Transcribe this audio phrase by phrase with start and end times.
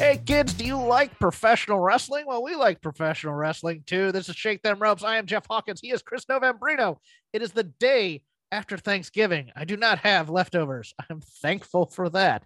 [0.00, 2.24] Hey kids, do you like professional wrestling?
[2.26, 4.12] Well, we like professional wrestling too.
[4.12, 5.04] This is Shake Them Ropes.
[5.04, 5.78] I am Jeff Hawkins.
[5.82, 6.96] He is Chris Novembrino.
[7.34, 9.50] It is the day after Thanksgiving.
[9.54, 10.94] I do not have leftovers.
[11.10, 12.44] I'm thankful for that.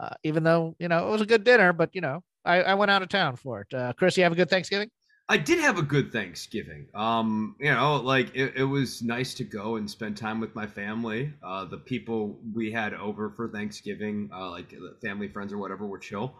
[0.00, 2.74] Uh, even though, you know, it was a good dinner, but, you know, I, I
[2.74, 3.72] went out of town for it.
[3.72, 4.90] Uh, Chris, you have a good Thanksgiving?
[5.28, 6.88] I did have a good Thanksgiving.
[6.92, 10.66] Um, you know, like it, it was nice to go and spend time with my
[10.66, 11.32] family.
[11.40, 15.98] Uh, the people we had over for Thanksgiving, uh, like family, friends, or whatever, were
[15.98, 16.34] chill.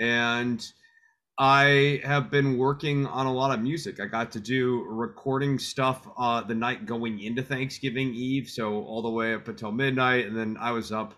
[0.00, 0.66] And
[1.38, 4.00] I have been working on a lot of music.
[4.00, 9.00] I got to do recording stuff uh, the night going into Thanksgiving Eve, so all
[9.00, 11.14] the way up until midnight, and then I was up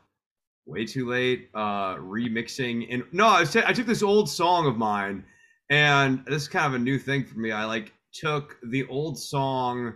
[0.64, 2.86] way too late uh, remixing.
[2.88, 5.24] And no, I, t- I took this old song of mine,
[5.70, 7.50] and this is kind of a new thing for me.
[7.50, 9.94] I like took the old song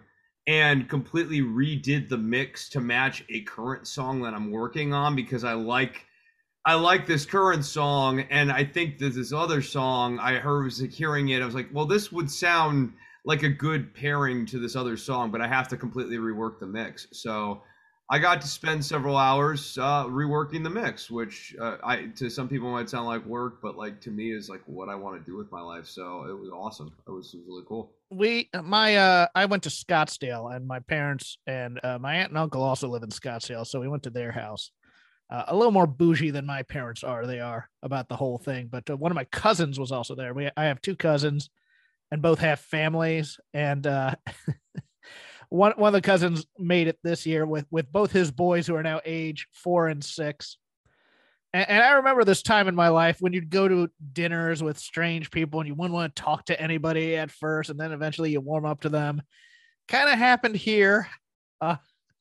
[0.48, 5.45] and completely redid the mix to match a current song that I'm working on because
[5.45, 6.05] I like
[6.67, 10.83] I like this current song, and I think that this other song I heard was
[10.83, 11.41] like hearing it.
[11.41, 12.92] I was like, well, this would sound
[13.25, 16.67] like a good pairing to this other song, but I have to completely rework the
[16.67, 17.06] mix.
[17.12, 17.62] So
[18.11, 22.49] I got to spend several hours uh, reworking the mix, which uh, I to some
[22.49, 25.25] people might sound like work, but like to me is like what I want to
[25.25, 25.87] do with my life.
[25.87, 26.93] So it was awesome.
[27.06, 27.93] It was, it was really cool.
[28.10, 32.38] We, my, uh, I went to Scottsdale, and my parents and uh, my aunt and
[32.38, 34.72] uncle also live in Scottsdale, so we went to their house
[35.28, 37.26] uh, a little more bougie than my parents are.
[37.26, 38.69] They are about the whole thing.
[38.70, 40.32] But uh, one of my cousins was also there.
[40.34, 41.50] We I have two cousins,
[42.10, 43.41] and both have families.
[43.53, 44.15] And uh,
[45.48, 48.76] one one of the cousins made it this year with with both his boys who
[48.76, 50.59] are now age four and six.
[51.53, 54.78] And, and I remember this time in my life when you'd go to dinners with
[54.78, 58.31] strange people and you wouldn't want to talk to anybody at first, and then eventually
[58.31, 59.22] you warm up to them.
[59.88, 61.09] Kind of happened here.
[61.60, 61.76] Uh,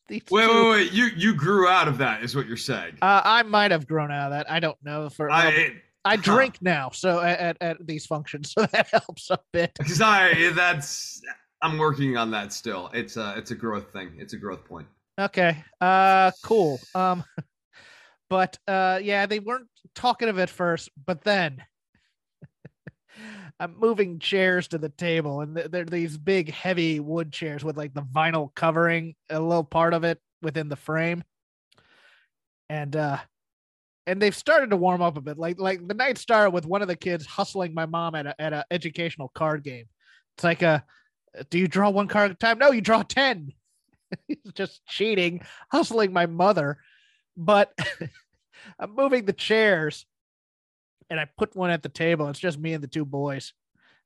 [0.10, 0.92] wait, wait, wait!
[0.94, 2.98] You you grew out of that, is what you're saying?
[3.02, 4.52] Uh, I might have grown out of that.
[4.52, 5.10] I don't know.
[5.10, 5.74] For I, it,
[6.04, 6.60] I drink huh.
[6.62, 9.72] now, so at, at, at these functions, so that helps a bit.
[9.78, 11.22] Because I that's
[11.62, 12.90] I'm working on that still.
[12.94, 14.12] It's a it's a growth thing.
[14.18, 14.88] It's a growth point.
[15.20, 15.64] Okay.
[15.82, 16.80] Uh, cool.
[16.94, 17.24] Um,
[18.30, 21.64] but uh, yeah, they weren't talkative at first, but then
[23.60, 27.94] I'm moving chairs to the table, and they're these big, heavy wood chairs with like
[27.94, 31.24] the vinyl covering a little part of it within the frame.
[32.70, 33.18] And uh
[34.08, 35.38] and they've started to warm up a bit.
[35.38, 38.42] Like like the night started with one of the kids hustling my mom at a
[38.42, 39.86] at a educational card game.
[40.36, 40.84] It's like a
[41.50, 42.60] do you draw one card at a time?
[42.60, 43.52] No, you draw 10.
[44.28, 46.78] He's just cheating, hustling my mother.
[47.36, 47.74] But
[48.80, 50.06] I'm moving the chairs
[51.10, 52.28] and I put one at the table.
[52.30, 53.54] It's just me and the two boys.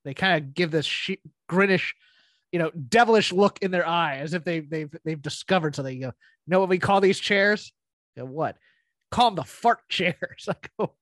[0.04, 1.94] They kind of give this she- grinnish,
[2.52, 5.96] you know, devilish look in their eye as if they, they've they've discovered something.
[5.96, 6.14] You go,
[6.48, 7.74] know what we call these chairs?
[8.16, 8.58] What?
[9.12, 10.48] Call them the fart chairs.
[10.50, 10.94] I go,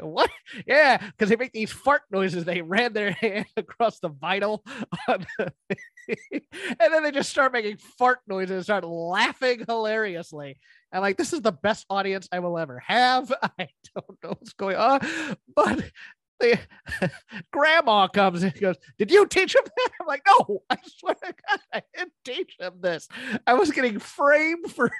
[0.00, 0.30] what?
[0.66, 2.44] Yeah, because they make these fart noises.
[2.44, 4.60] They ran their hand across the vinyl,
[5.06, 5.52] the,
[6.32, 6.42] and
[6.78, 10.58] then they just start making fart noises and start laughing hilariously.
[10.92, 13.32] And like, this is the best audience I will ever have.
[13.58, 15.00] I don't know what's going on,
[15.54, 15.90] but
[16.40, 16.58] the
[17.52, 19.90] grandma comes and goes, Did you teach him that?
[20.00, 23.08] I'm like, No, I swear to God, I didn't teach him this.
[23.46, 24.90] I was getting framed for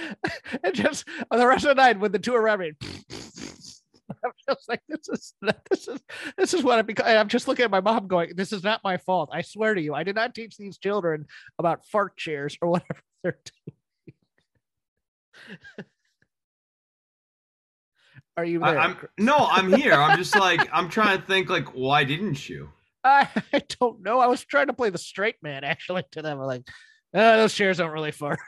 [0.64, 2.72] and just the rest of the night when the two are around me.
[4.24, 5.34] I'm just like, this is
[5.70, 6.00] this is
[6.36, 7.06] this is what I become.
[7.06, 9.30] I'm just looking at my mom going, This is not my fault.
[9.32, 11.26] I swear to you, I did not teach these children
[11.58, 13.76] about fart chairs or whatever they're doing.
[18.36, 18.78] Are you there?
[18.78, 19.92] I, am no, I'm here.
[19.94, 22.70] I'm just like I'm trying to think like why didn't you?
[23.04, 24.20] I, I don't know.
[24.20, 26.40] I was trying to play the straight man actually to them.
[26.40, 26.66] I'm like,
[27.14, 28.38] oh, those chairs don't really fart.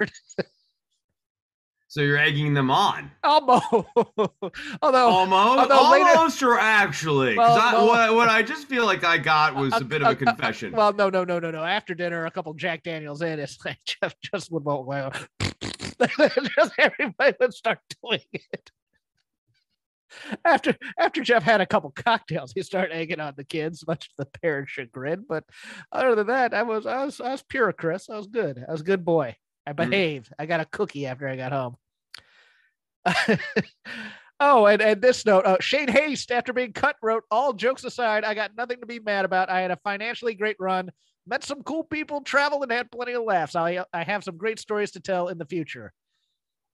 [1.95, 3.09] So you're egging them on.
[3.23, 3.67] Almost.
[4.83, 8.67] although almost, although later- almost, or actually, 'Cause Well, I, well- what, what I just
[8.67, 10.73] feel like I got was Uh, a bit of uh, a confession.
[10.73, 11.63] Well, no, no, no, no, no.
[11.63, 15.13] After dinner, a couple Jack Daniels in, it's like just just would won't well.
[15.41, 18.73] just everybody would start doing it.
[20.45, 24.15] After after Jeff had a couple cocktails, he started egging on the kids, much to
[24.19, 25.25] the parents' chagrin.
[25.29, 25.45] But
[25.93, 28.11] other than that, I was I was I was pure, Chris.
[28.11, 28.65] I was good.
[28.69, 29.37] I was a good boy.
[29.65, 30.33] I behaved.
[30.41, 31.77] I got a cookie after I got home.
[34.41, 38.25] oh, and, and this note uh, Shane Haste, after being cut, wrote, All jokes aside,
[38.25, 39.51] I got nothing to be mad about.
[39.51, 40.91] I had a financially great run,
[41.27, 43.57] met some cool people, traveled, and had plenty of laughs.
[43.57, 45.93] I, I have some great stories to tell in the future.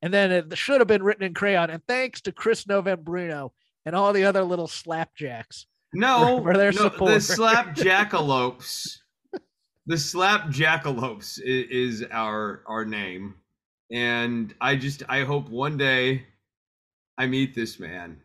[0.03, 1.71] And then it should have been written in crayon.
[1.71, 3.51] And thanks to Chris Novembrino
[3.85, 5.67] and all the other little slapjacks.
[5.93, 7.13] no, for- for their no, support.
[7.15, 8.99] the slap jackalopes.
[9.87, 13.35] the slap jackalopes is, is our our name,
[13.91, 16.25] and I just I hope one day
[17.19, 18.21] I meet this man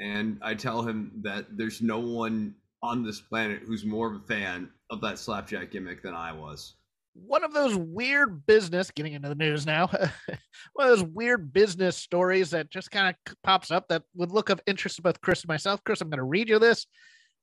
[0.00, 4.24] and I tell him that there's no one on this planet who's more of a
[4.26, 6.74] fan of that slapjack gimmick than I was.
[7.14, 9.86] one of those weird business getting into the news now
[10.74, 14.50] one of those weird business stories that just kind of pops up that would look
[14.50, 15.82] of interest to both chris and myself.
[15.84, 16.86] Chris i'm going to read you this.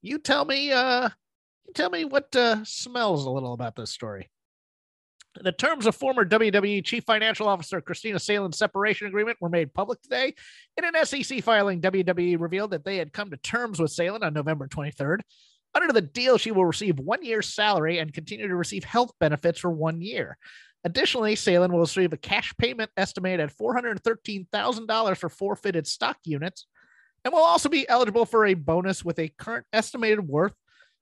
[0.01, 1.10] You tell me uh
[1.68, 4.30] you tell me what uh smells a little about this story
[5.42, 10.02] the terms of former WWE Chief Financial Officer Kristina Salen's separation agreement were made public
[10.02, 10.34] today.
[10.78, 14.34] In an SEC filing, WWE revealed that they had come to terms with Salen on
[14.34, 15.20] November 23rd.
[15.74, 19.60] Under the deal, she will receive one year's salary and continue to receive health benefits
[19.60, 20.38] for one year.
[20.86, 26.68] Additionally, Salen will receive a cash payment estimated at $413,000 for forfeited stock units
[27.26, 30.54] and will also be eligible for a bonus with a current estimated worth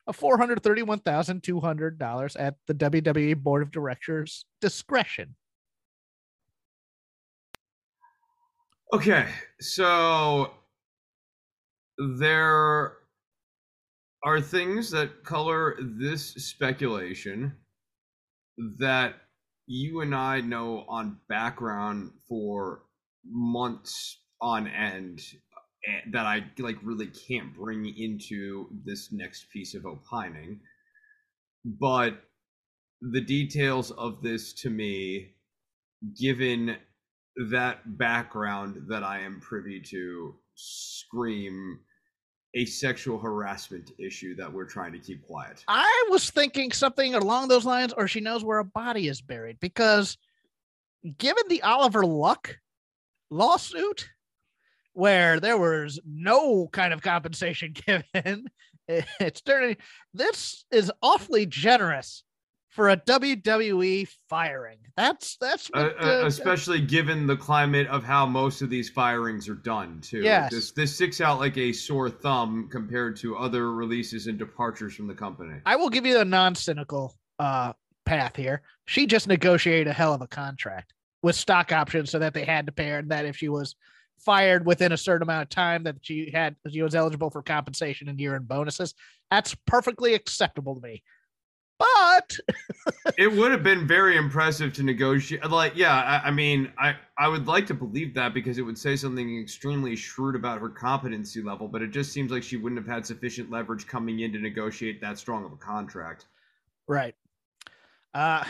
[0.07, 5.35] of $431,200 at the WWE Board of Directors' discretion.
[8.93, 9.29] Okay,
[9.59, 10.51] so
[12.19, 12.97] there
[14.23, 17.55] are things that color this speculation
[18.77, 19.15] that
[19.65, 22.83] you and I know on background for
[23.25, 25.21] months on end
[26.11, 30.59] that I like really can't bring into this next piece of opining.
[31.65, 32.21] But
[33.01, 35.35] the details of this to me,
[36.19, 36.77] given
[37.49, 41.79] that background that I am privy to, scream
[42.55, 45.63] a sexual harassment issue that we're trying to keep quiet.
[45.67, 49.59] I was thinking something along those lines, or she knows where a body is buried,
[49.59, 50.17] because
[51.17, 52.59] given the Oliver Luck
[53.31, 54.07] lawsuit,
[54.93, 58.45] where there was no kind of compensation given,
[58.87, 59.77] it's turning
[60.13, 62.23] this is awfully generous
[62.69, 64.79] for a WWE firing.
[64.97, 68.89] That's that's Uh, what, uh, uh, especially given the climate of how most of these
[68.89, 70.21] firings are done too.
[70.21, 70.51] Yes.
[70.51, 75.07] This this sticks out like a sore thumb compared to other releases and departures from
[75.07, 75.59] the company.
[75.65, 77.73] I will give you a non-cynical uh,
[78.05, 78.63] path here.
[78.85, 82.65] She just negotiated a hell of a contract with stock options, so that they had
[82.65, 83.75] to pay her, and that if she was
[84.25, 88.09] fired within a certain amount of time, that she had she was eligible for compensation
[88.09, 88.93] and year-end bonuses.
[89.31, 91.03] That's perfectly acceptable to me.
[91.79, 92.37] But
[93.17, 95.49] it would have been very impressive to negotiate.
[95.49, 98.77] Like, yeah, I, I mean, I I would like to believe that because it would
[98.77, 101.67] say something extremely shrewd about her competency level.
[101.67, 105.01] But it just seems like she wouldn't have had sufficient leverage coming in to negotiate
[105.01, 106.25] that strong of a contract.
[106.87, 107.15] right,
[108.13, 108.43] uh,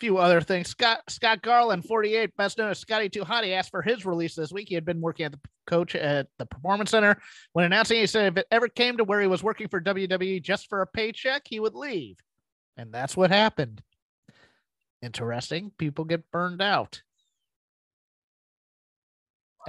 [0.00, 0.68] few other things.
[0.68, 4.50] Scott Scott Garland, 48, best known as Scotty 2 Hotty, asked for his release this
[4.52, 4.68] week.
[4.68, 7.20] He had been working at the coach at the Performance Center.
[7.52, 10.42] When announcing, he said if it ever came to where he was working for WWE
[10.42, 12.16] just for a paycheck, he would leave.
[12.76, 13.82] And that's what happened.
[15.02, 15.70] Interesting.
[15.78, 17.02] People get burned out.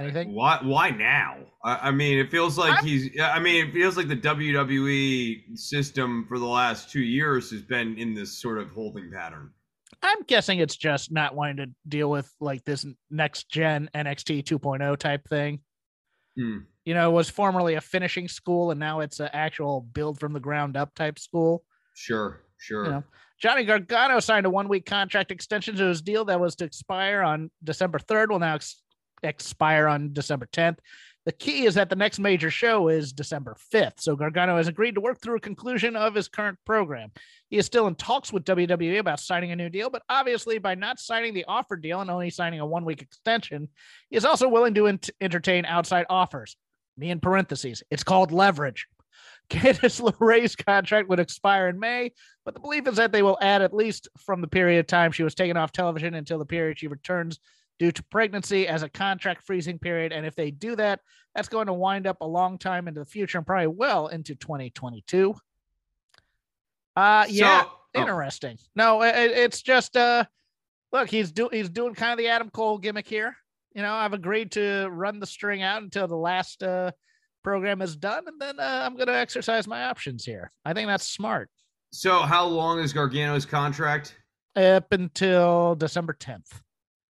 [0.00, 0.34] Anything?
[0.34, 0.58] Why?
[0.62, 1.36] Why now?
[1.64, 3.10] I, I mean, it feels like I'm- he's.
[3.20, 7.98] I mean, it feels like the WWE system for the last two years has been
[7.98, 9.50] in this sort of holding pattern.
[10.02, 14.96] I'm guessing it's just not wanting to deal with like this next gen NXT 2.0
[14.96, 15.60] type thing.
[16.36, 16.58] Hmm.
[16.84, 20.32] You know, it was formerly a finishing school and now it's an actual build from
[20.32, 21.64] the ground up type school.
[21.94, 22.84] Sure, sure.
[22.84, 23.04] You know,
[23.38, 27.22] Johnny Gargano signed a one week contract extension to his deal that was to expire
[27.22, 28.82] on December 3rd, will now ex-
[29.22, 30.78] expire on December 10th.
[31.24, 34.00] The key is that the next major show is December 5th.
[34.00, 37.12] So Gargano has agreed to work through a conclusion of his current program.
[37.48, 40.74] He is still in talks with WWE about signing a new deal, but obviously, by
[40.74, 43.68] not signing the offer deal and only signing a one week extension,
[44.10, 46.56] he is also willing to ent- entertain outside offers.
[46.96, 48.86] Me in parentheses, it's called leverage.
[49.50, 52.12] Candice LeRae's contract would expire in May,
[52.44, 55.12] but the belief is that they will add at least from the period of time
[55.12, 57.38] she was taken off television until the period she returns
[57.82, 60.12] due to pregnancy as a contract freezing period.
[60.12, 61.00] And if they do that,
[61.34, 64.36] that's going to wind up a long time into the future and probably well into
[64.36, 65.34] 2022.
[66.94, 68.00] Uh, yeah, So- oh.
[68.00, 68.56] interesting.
[68.76, 70.26] No, it, it's just uh,
[70.92, 73.36] look, he's do he's doing kind of the Adam Cole gimmick here.
[73.74, 76.92] You know, I've agreed to run the string out until the last uh
[77.42, 80.52] program is done, and then uh, I'm going to exercise my options here.
[80.64, 81.50] I think that's smart.
[81.90, 84.14] So, how long is Gargano's contract?
[84.54, 86.60] Up until December 10th.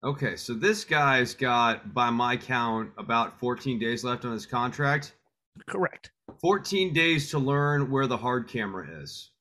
[0.05, 5.14] Okay, so this guy's got, by my count, about 14 days left on his contract.
[5.67, 6.12] Correct.
[6.40, 9.33] 14 days to learn where the hard camera is.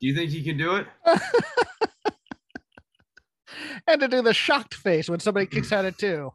[0.00, 0.86] Do you think he can do it?
[3.88, 6.30] and to do the shocked face when somebody kicks out at two.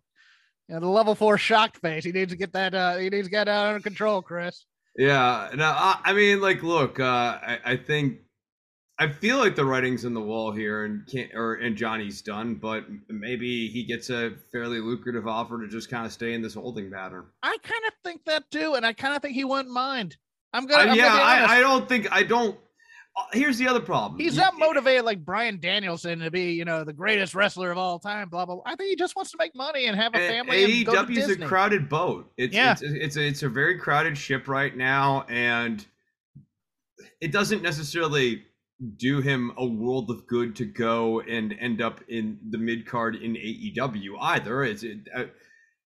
[0.67, 2.03] You know, the level four shocked face.
[2.03, 2.73] He needs to get that.
[2.73, 4.65] Uh, he needs to get that under control, Chris.
[4.97, 5.49] Yeah.
[5.55, 7.03] No, I, I mean, like, look, uh,
[7.41, 8.17] I, I think
[8.99, 12.55] I feel like the writing's in the wall here, and can't or and Johnny's done,
[12.55, 16.53] but maybe he gets a fairly lucrative offer to just kind of stay in this
[16.53, 17.25] holding pattern.
[17.41, 20.17] I kind of think that too, and I kind of think he wouldn't mind.
[20.53, 20.89] I'm gonna.
[20.89, 21.21] Uh, I'm yeah, gonna.
[21.23, 22.57] I, I don't think I don't.
[23.17, 24.19] Uh, here's the other problem.
[24.19, 27.97] He's not motivated like Bryan Danielson to be, you know, the greatest wrestler of all
[27.97, 28.29] time.
[28.29, 28.55] Blah blah.
[28.55, 28.63] blah.
[28.65, 30.63] I think he just wants to make money and have a family.
[30.63, 32.31] and go to AEW is a crowded boat.
[32.37, 32.73] It's Yeah.
[32.73, 35.83] it's it's a, it's a very crowded ship right now, and
[37.19, 38.43] it doesn't necessarily
[38.97, 43.15] do him a world of good to go and end up in the mid card
[43.15, 44.63] in AEW either.
[44.63, 45.25] It's it, uh,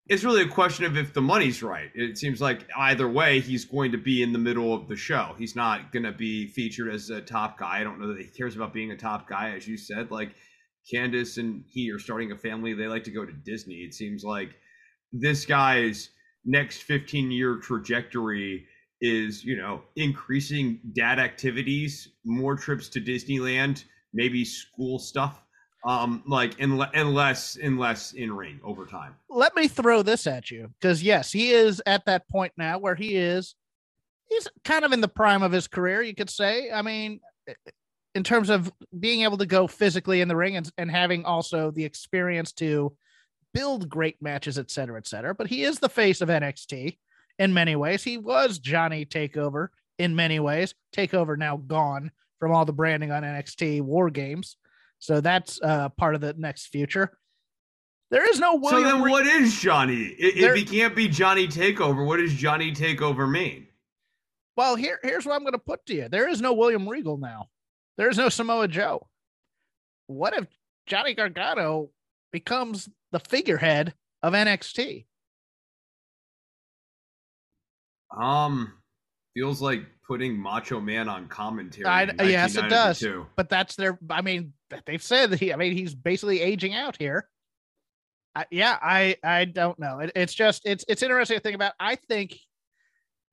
[0.07, 1.89] it's really a question of if the money's right.
[1.95, 5.35] It seems like either way, he's going to be in the middle of the show.
[5.37, 7.79] He's not going to be featured as a top guy.
[7.79, 10.11] I don't know that he cares about being a top guy, as you said.
[10.11, 10.35] Like
[10.91, 12.73] Candice and he are starting a family.
[12.73, 13.77] They like to go to Disney.
[13.77, 14.51] It seems like
[15.11, 16.11] this guy's
[16.45, 18.67] next 15 year trajectory
[19.05, 23.83] is, you know, increasing dad activities, more trips to Disneyland,
[24.13, 25.41] maybe school stuff.
[25.87, 29.13] Um, like and, and less and less in ring over time.
[29.29, 32.95] let me throw this at you because yes, he is at that point now where
[32.95, 33.53] he is.
[34.27, 36.71] He's kind of in the prime of his career, you could say.
[36.71, 37.19] I mean,
[38.15, 41.69] in terms of being able to go physically in the ring and, and having also
[41.69, 42.95] the experience to
[43.53, 45.35] build great matches, et cetera, et cetera.
[45.35, 46.97] But he is the face of NXT
[47.39, 48.03] in many ways.
[48.03, 49.67] He was Johnny Takeover
[49.99, 50.73] in many ways.
[50.95, 54.57] Takeover now gone from all the branding on NXT War Games.
[54.99, 57.17] So that's uh, part of the next future.
[58.11, 58.83] There is no William.
[58.83, 60.15] so then what is Johnny?
[60.21, 63.67] I- There- If he can't be Johnny Takeover, what does Johnny Takeover mean?
[64.55, 66.07] Well, here here's what I'm going to put to you.
[66.07, 67.49] There is no William Regal now.
[67.97, 69.07] There is no Samoa Joe.
[70.07, 70.45] What if
[70.85, 71.89] Johnny Gargano
[72.31, 75.05] becomes the figurehead of NXT?
[78.17, 78.73] Um,
[79.33, 81.85] feels like putting Macho Man on commentary.
[81.85, 82.99] I- yes, it does.
[83.35, 83.97] But that's their.
[84.09, 84.53] I mean,
[84.85, 85.53] they've said that he.
[85.53, 87.27] I mean, he's basically aging out here.
[88.35, 89.99] I, yeah, I I don't know.
[89.99, 91.73] It, it's just it's it's interesting to think about.
[91.79, 92.37] I think.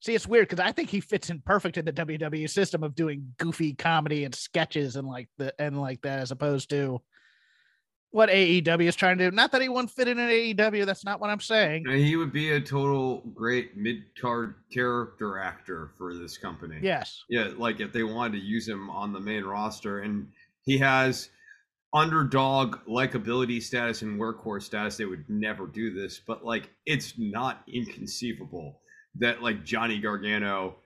[0.01, 2.97] See, it's weird because I think he fits in perfect in the WWE system of
[2.97, 7.01] doing goofy comedy and sketches and like the and like that, as opposed to
[8.12, 9.35] what AEW is trying to do.
[9.35, 10.87] Not that he won't fit in an AEW.
[10.87, 11.87] That's not what I'm saying.
[11.88, 16.78] He would be a total great mid card character actor for this company.
[16.83, 17.25] Yes.
[17.28, 20.28] Yeah, like if they wanted to use him on the main roster, and
[20.64, 21.31] he has
[21.95, 26.21] underdog likability status and workhorse status, they would never do this.
[26.25, 28.81] But like, it's not inconceivable
[29.16, 30.76] that like Johnny Gargano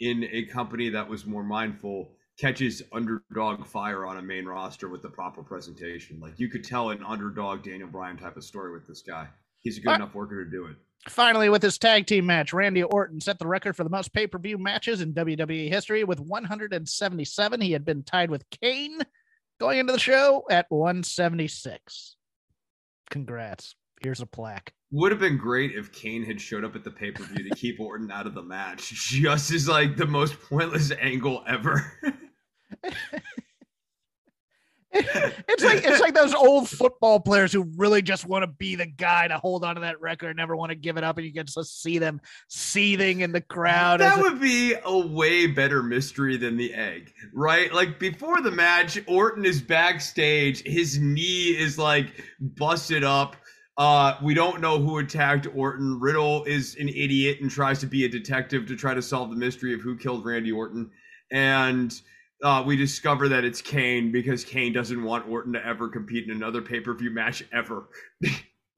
[0.00, 5.02] in a company that was more mindful catches underdog fire on a main roster with
[5.02, 6.20] the proper presentation.
[6.20, 9.28] Like you could tell an underdog Daniel Bryan type of story with this guy.
[9.60, 10.76] He's a good Uh, enough worker to do it.
[11.08, 14.26] Finally, with his tag team match, Randy Orton set the record for the most pay
[14.26, 17.60] per view matches in WWE history with 177.
[17.60, 19.00] He had been tied with Kane
[19.60, 22.16] going into the show at 176.
[23.10, 23.74] Congrats.
[24.02, 24.72] Here's a plaque.
[24.90, 27.54] Would have been great if Kane had showed up at the pay per view to
[27.56, 28.90] keep Orton out of the match.
[28.90, 31.92] Just as like the most pointless angle ever.
[34.90, 38.86] it's like it's like those old football players who really just want to be the
[38.86, 41.26] guy to hold on to that record, and never want to give it up, and
[41.26, 44.00] you get to see them seething in the crowd.
[44.00, 47.72] that a- would be a way better mystery than the egg, right?
[47.72, 50.62] Like before the match, Orton is backstage.
[50.62, 53.36] His knee is like busted up.
[53.76, 56.00] Uh, we don't know who attacked Orton.
[56.00, 59.36] Riddle is an idiot and tries to be a detective to try to solve the
[59.36, 60.90] mystery of who killed Randy Orton.
[61.30, 62.00] And
[62.42, 66.30] uh, we discover that it's Kane because Kane doesn't want Orton to ever compete in
[66.30, 67.88] another pay per view match ever.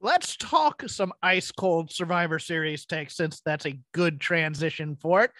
[0.01, 5.31] let's talk some ice cold Survivor Series takes since that's a good transition for it.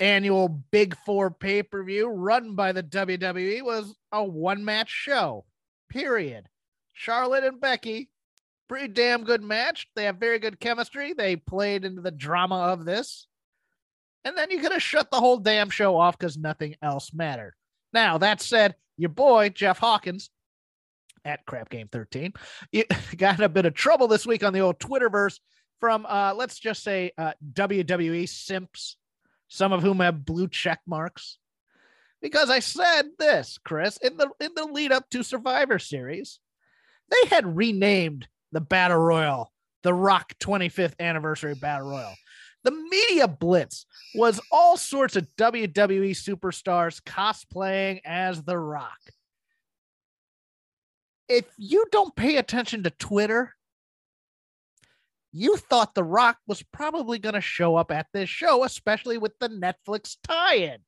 [0.00, 5.44] Annual Big Four pay per view run by the WWE was a one match show,
[5.88, 6.48] period.
[6.94, 8.08] Charlotte and Becky,
[8.68, 9.88] pretty damn good match.
[9.96, 11.14] They have very good chemistry.
[11.14, 13.27] They played into the drama of this.
[14.24, 17.54] And then you could have shut the whole damn show off because nothing else mattered.
[17.92, 20.30] Now, that said, your boy, Jeff Hawkins,
[21.24, 22.32] at Crap Game 13,
[23.16, 25.38] got a bit of trouble this week on the old Twitterverse
[25.80, 28.96] from, uh, let's just say, uh, WWE simps,
[29.48, 31.38] some of whom have blue check marks.
[32.20, 36.40] Because I said this, Chris, in the in the lead up to Survivor Series,
[37.10, 42.14] they had renamed the Battle Royal the Rock 25th Anniversary Battle Royal.
[42.64, 48.98] The media blitz was all sorts of WWE superstars cosplaying as The Rock.
[51.28, 53.54] If you don't pay attention to Twitter,
[55.32, 59.38] you thought The Rock was probably going to show up at this show, especially with
[59.38, 60.78] the Netflix tie in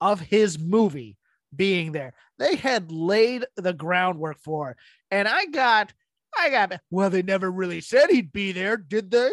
[0.00, 1.16] of his movie
[1.54, 2.14] being there.
[2.38, 4.76] They had laid the groundwork for it.
[5.10, 5.92] And I got,
[6.36, 9.30] I got, well, they never really said he'd be there, did they?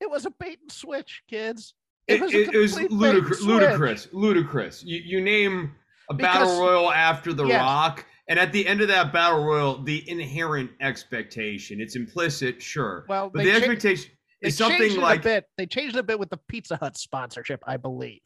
[0.00, 1.74] It was a bait and switch, kids.
[2.06, 4.84] It, it was, it, it was ludicrous, ludicrous, ludicrous.
[4.84, 5.72] You, you name
[6.10, 7.60] a because, battle royal after The yes.
[7.60, 13.06] Rock, and at the end of that battle royal, the inherent expectation, it's implicit, sure.
[13.08, 14.10] Well, but the cha- expectation
[14.42, 15.44] is something like a bit.
[15.56, 18.20] They changed a bit with the Pizza Hut sponsorship, I believe.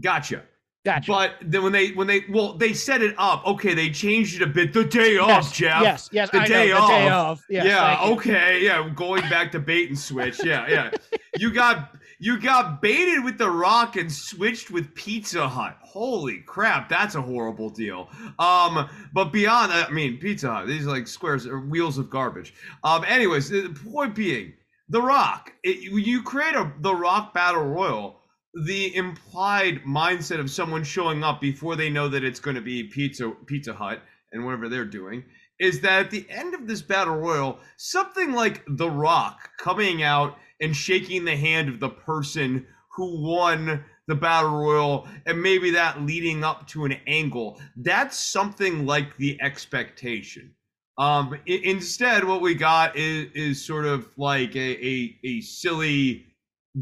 [0.00, 0.42] Gotcha.
[0.86, 1.10] Gotcha.
[1.10, 3.44] But then when they when they well they set it up.
[3.44, 4.72] Okay, they changed it a bit.
[4.72, 5.82] The day yes, off, Jeff.
[5.82, 6.30] Yes, yes.
[6.30, 6.88] The I day know, off.
[6.88, 7.44] The day off.
[7.50, 8.08] Yes, yeah.
[8.12, 8.64] Okay.
[8.64, 8.88] Yeah.
[8.94, 10.44] Going back to bait and switch.
[10.44, 10.64] Yeah.
[10.68, 10.90] Yeah.
[11.38, 15.76] you got you got baited with the Rock and switched with Pizza Hut.
[15.82, 18.08] Holy crap, that's a horrible deal.
[18.38, 20.68] Um, but beyond, I mean, Pizza Hut.
[20.68, 22.54] These are like squares or wheels of garbage.
[22.84, 24.52] Um, anyways, the point being,
[24.88, 25.52] the Rock.
[25.64, 28.15] It, you create a the Rock Battle Royal
[28.64, 32.84] the implied mindset of someone showing up before they know that it's going to be
[32.84, 34.00] pizza Pizza Hut
[34.32, 35.24] and whatever they're doing
[35.58, 40.36] is that at the end of this battle royal, something like The Rock coming out
[40.60, 46.02] and shaking the hand of the person who won the battle royal and maybe that
[46.02, 50.54] leading up to an angle, that's something like the expectation.
[50.98, 56.25] Um, instead, what we got is is sort of like a, a, a silly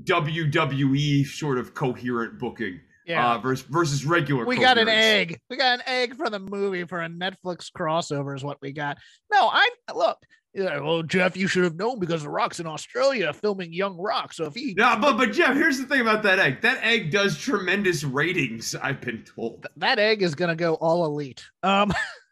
[0.02, 2.80] WWE sort of coherent booking.
[3.06, 3.34] Yeah.
[3.34, 4.46] Uh, versus, versus regular.
[4.46, 5.38] We got an egg.
[5.50, 8.96] We got an egg for the movie for a Netflix crossover is what we got.
[9.30, 10.18] No, I look.
[10.54, 14.32] Yeah, well, Jeff, you should have known because The Rock's in Australia filming Young Rock.
[14.32, 16.60] So if he, yeah, but but Jeff, here's the thing about that egg.
[16.62, 18.76] That egg does tremendous ratings.
[18.76, 19.62] I've been told.
[19.62, 21.44] Th- that egg is gonna go all elite.
[21.64, 21.92] Um,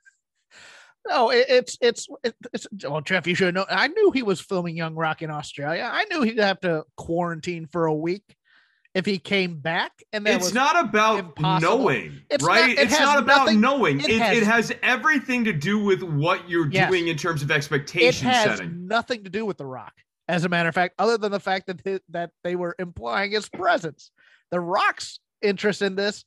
[1.08, 2.08] No, it, it's it's
[2.52, 3.66] it's well, Jeff, you should know.
[3.68, 5.88] I knew he was filming Young Rock in Australia.
[5.92, 8.36] I knew he'd have to quarantine for a week
[8.94, 9.92] if he came back.
[10.12, 11.78] And it's not about impossible.
[11.78, 12.60] knowing, it's right?
[12.60, 14.00] Not, it it's not about nothing, knowing.
[14.00, 17.42] It, it, has, it, has, everything to do with what you're yes, doing in terms
[17.42, 18.86] of expectation it has setting.
[18.86, 19.94] Nothing to do with The Rock,
[20.28, 23.48] as a matter of fact, other than the fact that that they were implying his
[23.48, 24.10] presence.
[24.50, 26.24] The Rock's interest in this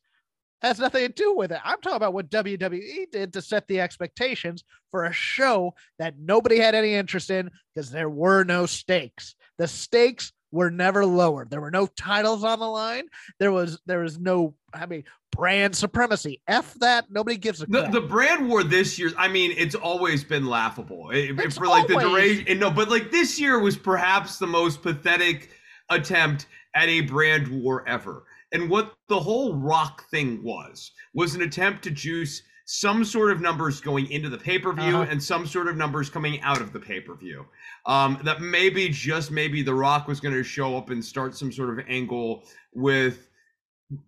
[0.62, 1.60] has nothing to do with it.
[1.63, 6.58] I'm talking about what WWE did to set the expectations for a show that nobody
[6.58, 9.36] had any interest in because there were no stakes.
[9.58, 11.50] The stakes were never lowered.
[11.50, 13.08] There were no titles on the line.
[13.39, 16.41] There was there was no I mean brand supremacy.
[16.48, 17.12] F that.
[17.12, 19.12] Nobody gives a the, the brand war this year.
[19.18, 22.04] I mean, it's always been laughable it, for like always.
[22.04, 22.46] the duration.
[22.48, 25.50] And No, but like this year was perhaps the most pathetic
[25.89, 28.24] attempt at a brand war ever.
[28.52, 33.42] And what the whole rock thing was was an attempt to juice some sort of
[33.42, 35.08] numbers going into the pay per view uh-huh.
[35.10, 37.46] and some sort of numbers coming out of the pay per view.
[37.86, 41.52] Um, that maybe just maybe The Rock was going to show up and start some
[41.52, 43.30] sort of angle with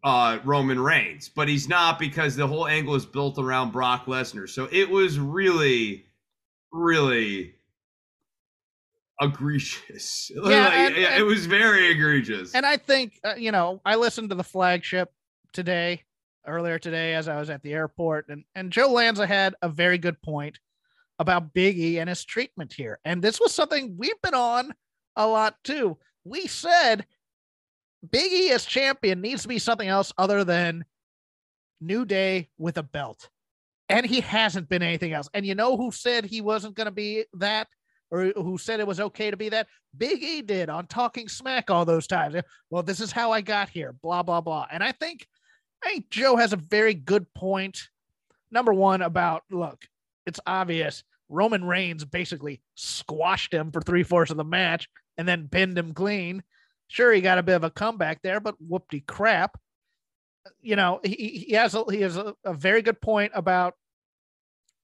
[0.04, 4.50] uh, Roman Reigns, but he's not because the whole angle is built around Brock Lesnar.
[4.50, 6.06] So it was really,
[6.71, 7.54] really
[9.21, 10.32] egregious.
[10.43, 12.53] Yeah, and, and, it was very egregious.
[12.53, 15.12] And I think uh, you know, I listened to the flagship
[15.53, 16.03] today,
[16.45, 19.97] earlier today, as I was at the airport, and and Joe Lanza had a very
[19.97, 20.60] good point
[21.19, 24.73] about Biggie and his treatment here, and this was something we've been on
[25.15, 25.97] a lot too.
[26.23, 27.06] We said
[28.06, 30.86] Biggie as champion needs to be something else other than
[31.82, 33.30] New Day with a belt.
[33.89, 35.30] And he hasn't been anything else.
[35.34, 37.67] And you know who said he wasn't going to be that?
[38.11, 39.67] Or who said it was okay to be that.
[39.97, 42.35] Big E did on Talking Smack all those times.
[42.69, 44.67] Well, this is how I got here, blah, blah, blah.
[44.71, 45.27] And I think,
[45.83, 47.89] I think Joe has a very good point.
[48.51, 49.85] Number one, about look,
[50.25, 55.49] it's obvious Roman Reigns basically squashed him for three fourths of the match and then
[55.49, 56.43] pinned him clean.
[56.87, 59.57] Sure, he got a bit of a comeback there, but whoopty crap.
[60.61, 63.75] you know, he, he has a, he has a, a very good point about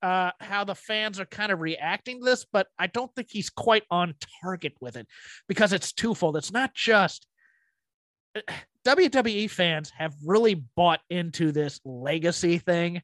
[0.03, 3.49] uh, how the fans are kind of reacting to this, but I don't think he's
[3.49, 5.07] quite on target with it
[5.47, 6.35] because it's twofold.
[6.35, 7.25] It's not just
[8.85, 13.01] WWE fans have really bought into this legacy thing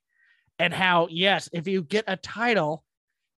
[0.60, 2.84] and how, yes, if you get a title,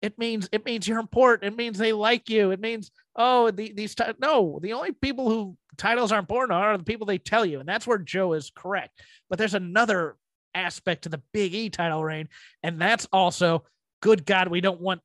[0.01, 1.53] it means it means you're important.
[1.53, 2.49] It means they like you.
[2.49, 6.75] It means oh the, these t- no the only people who titles are important are
[6.75, 8.99] the people they tell you, and that's where Joe is correct.
[9.29, 10.15] But there's another
[10.53, 12.29] aspect to the Big E title reign,
[12.63, 13.65] and that's also
[14.01, 14.25] good.
[14.25, 15.01] God, we don't want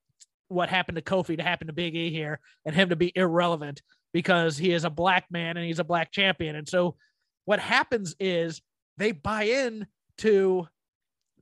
[0.49, 3.83] what happened to Kofi to happen to Big E here, and him to be irrelevant
[4.13, 6.57] because he is a black man and he's a black champion.
[6.57, 6.97] And so
[7.45, 8.63] what happens is
[8.97, 9.87] they buy in
[10.19, 10.67] to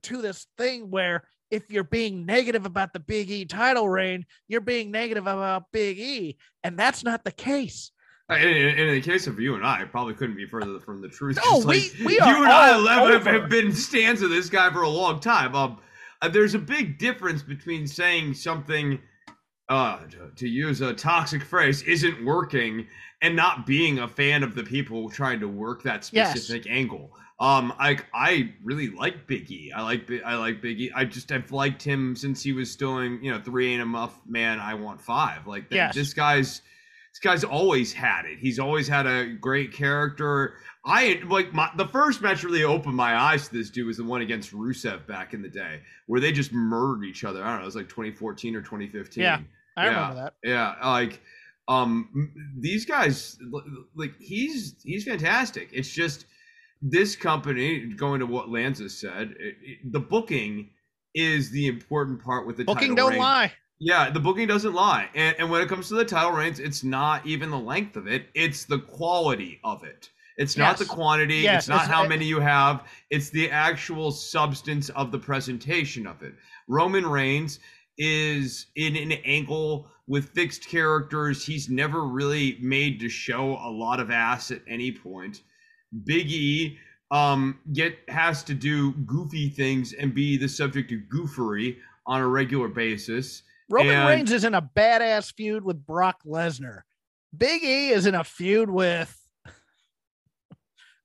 [0.03, 4.61] to this thing where if you're being negative about the Big E title reign, you're
[4.61, 7.91] being negative about Big E, and that's not the case.
[8.27, 11.37] In, the case of you and I, it probably couldn't be further from the truth.
[11.45, 14.71] No, we, like, we are you and I have, have, been stands of this guy
[14.71, 15.55] for a long time.
[15.55, 15.77] Um,
[16.23, 18.99] uh, there's a big difference between saying something,
[19.69, 22.87] uh, to, to use a toxic phrase, isn't working,
[23.21, 26.75] and not being a fan of the people trying to work that specific yes.
[26.75, 27.11] angle.
[27.39, 29.69] Um, I I really like Biggie.
[29.75, 30.89] I like I like Biggie.
[30.95, 34.59] I just I've liked him since he was doing you know three ain't enough, man.
[34.59, 35.45] I want five.
[35.45, 35.93] Like yes.
[35.93, 36.61] this guy's
[37.15, 38.39] this guy's always had it.
[38.39, 40.55] He's always had a great character.
[40.83, 44.03] I like my the first match really opened my eyes to this dude was the
[44.03, 47.41] one against Rusev back in the day where they just murdered each other.
[47.41, 49.23] I don't know, it was like 2014 or 2015.
[49.23, 49.39] Yeah,
[49.77, 50.33] I yeah, remember that.
[50.43, 51.21] Yeah, like
[51.69, 53.37] um these guys
[53.95, 55.69] like he's he's fantastic.
[55.71, 56.25] It's just
[56.81, 60.69] this company, going to what Lanza said, it, it, the booking
[61.13, 62.93] is the important part with the booking.
[62.93, 63.19] don't reign.
[63.19, 63.53] lie.
[63.79, 66.83] Yeah, the booking doesn't lie, and, and when it comes to the title reigns, it's
[66.83, 70.09] not even the length of it; it's the quality of it.
[70.37, 71.37] It's not the quantity.
[71.37, 72.87] Yes, it's not it's, how many you have.
[73.09, 76.33] It's the actual substance of the presentation of it.
[76.67, 77.59] Roman Reigns
[77.97, 81.45] is in an angle with fixed characters.
[81.45, 85.41] He's never really made to show a lot of ass at any point.
[86.03, 86.77] Big E
[87.11, 92.27] um, get has to do goofy things and be the subject of goofery on a
[92.27, 93.43] regular basis.
[93.69, 96.81] Roman and, Reigns is in a badass feud with Brock Lesnar.
[97.35, 99.15] Big E is in a feud with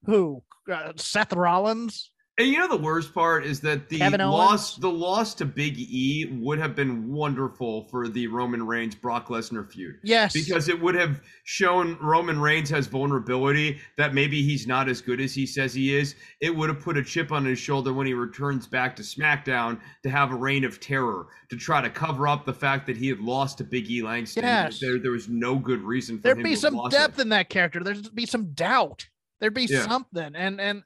[0.05, 0.42] who?
[0.70, 2.11] Uh, Seth Rollins.
[2.40, 6.38] And you know the worst part is that the loss the loss to Big E
[6.40, 9.96] would have been wonderful for the Roman Reigns Brock Lesnar feud.
[10.03, 10.33] Yes.
[10.33, 15.20] Because it would have shown Roman Reigns has vulnerability that maybe he's not as good
[15.20, 16.14] as he says he is.
[16.40, 19.79] It would have put a chip on his shoulder when he returns back to SmackDown
[20.03, 23.09] to have a reign of terror to try to cover up the fact that he
[23.09, 24.44] had lost to Big E Langston.
[24.44, 24.81] Yes.
[24.81, 27.22] There there was no good reason for There'd be some depth it.
[27.22, 27.85] in that character.
[27.85, 29.11] There'd be some doubt.
[29.40, 29.87] There'd be yeah.
[29.87, 30.35] something.
[30.35, 30.85] And and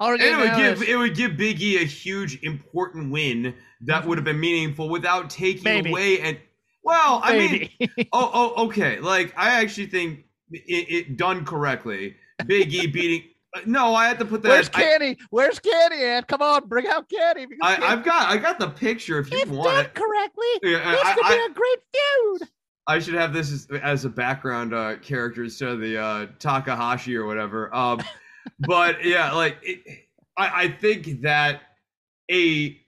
[0.00, 4.18] and it would give it would give Big E a huge important win that would
[4.18, 5.90] have been meaningful without taking maybe.
[5.90, 6.38] away and
[6.82, 7.70] well, I mean,
[8.12, 9.00] oh, oh, okay.
[9.00, 12.16] Like I actually think it, it done correctly.
[12.46, 13.28] Big E beating.
[13.66, 14.48] No, I had to put that.
[14.48, 15.16] Where's Kenny?
[15.30, 16.28] Where's Kenny at?
[16.28, 17.48] Come on, bring out Kenny.
[17.60, 19.18] I, have got, I got the picture.
[19.18, 21.78] If you if want done it correctly, yeah, this I, could I, be a great
[21.92, 22.48] feud.
[22.86, 27.16] I should have this as, as a background uh, character instead of the uh, Takahashi
[27.16, 27.74] or whatever.
[27.74, 28.00] Um,
[28.60, 29.80] but yeah, like it,
[30.36, 31.62] I, I think that
[32.30, 32.78] a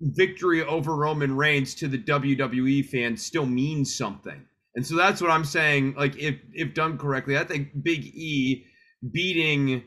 [0.00, 4.44] victory over Roman Reigns to the WWE fans still means something.
[4.74, 5.94] And so that's what I'm saying.
[5.96, 8.66] Like if if done correctly, I think Big E
[9.10, 9.84] beating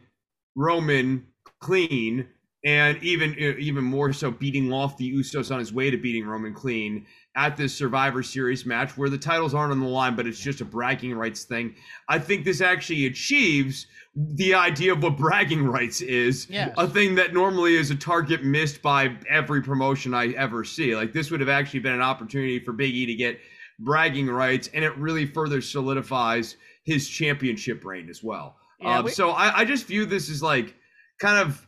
[0.55, 1.27] Roman
[1.61, 2.27] clean
[2.65, 6.53] and even even more so beating off the Usos on his way to beating Roman
[6.53, 10.39] clean at this Survivor Series match where the titles aren't on the line, but it's
[10.39, 11.75] just a bragging rights thing.
[12.09, 16.73] I think this actually achieves the idea of what bragging rights is yes.
[16.77, 20.95] a thing that normally is a target missed by every promotion I ever see.
[20.95, 23.39] Like this would have actually been an opportunity for Big E to get
[23.79, 28.57] bragging rights, and it really further solidifies his championship reign as well.
[28.81, 30.75] Yeah, um, we- so I, I just view this as like
[31.21, 31.65] kind of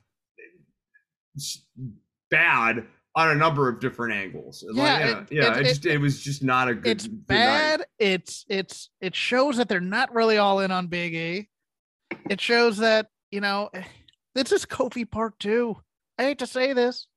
[2.30, 4.64] bad on a number of different angles.
[4.74, 6.92] Yeah, like, yeah, it, yeah, it, it, just it was just not a good.
[6.92, 7.80] It's good bad.
[7.80, 7.88] Night.
[8.00, 11.50] It's it's it shows that they're not really all in on Big E.
[12.30, 13.70] It shows that you know
[14.36, 15.78] this is Kofi Part Two.
[16.18, 17.08] I hate to say this,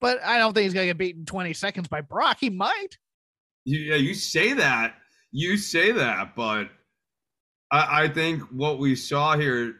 [0.00, 2.38] but I don't think he's gonna get beaten 20 seconds by Brock.
[2.40, 2.98] He might.
[3.64, 4.94] Yeah, you say that.
[5.30, 6.68] You say that, but
[7.70, 9.76] I, I think what we saw here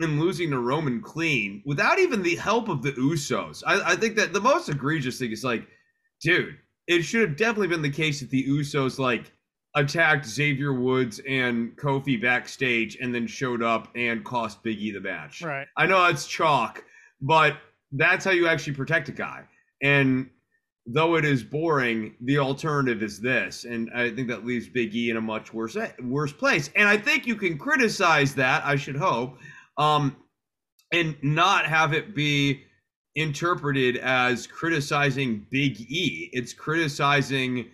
[0.00, 3.62] in losing to Roman clean without even the help of the Usos.
[3.66, 5.66] I, I think that the most egregious thing is like,
[6.20, 6.56] dude,
[6.86, 9.32] it should have definitely been the case that the Usos like
[9.74, 15.00] attacked Xavier Woods and Kofi backstage and then showed up and cost Big E the
[15.00, 15.42] match.
[15.42, 15.66] Right.
[15.76, 16.84] I know it's chalk,
[17.20, 17.56] but
[17.92, 19.44] that's how you actually protect a guy.
[19.82, 20.30] And
[20.86, 25.10] though it is boring, the alternative is this, and I think that leaves Big E
[25.10, 26.70] in a much worse worse place.
[26.76, 28.64] And I think you can criticize that.
[28.64, 29.38] I should hope,
[29.78, 30.16] um,
[30.92, 32.62] and not have it be
[33.14, 36.30] interpreted as criticizing Big E.
[36.32, 37.70] It's criticizing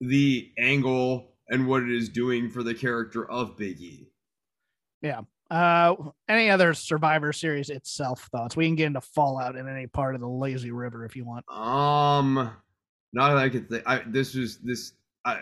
[0.00, 4.08] the angle and what it is doing for the character of Big E.
[5.02, 5.20] Yeah.
[5.50, 5.94] Uh,
[6.28, 8.56] any other Survivor Series itself thoughts?
[8.56, 11.48] We can get into Fallout in any part of the lazy river if you want.
[11.50, 12.50] Um,
[13.14, 13.82] not that I could think.
[13.86, 14.92] I this was this.
[15.24, 15.40] I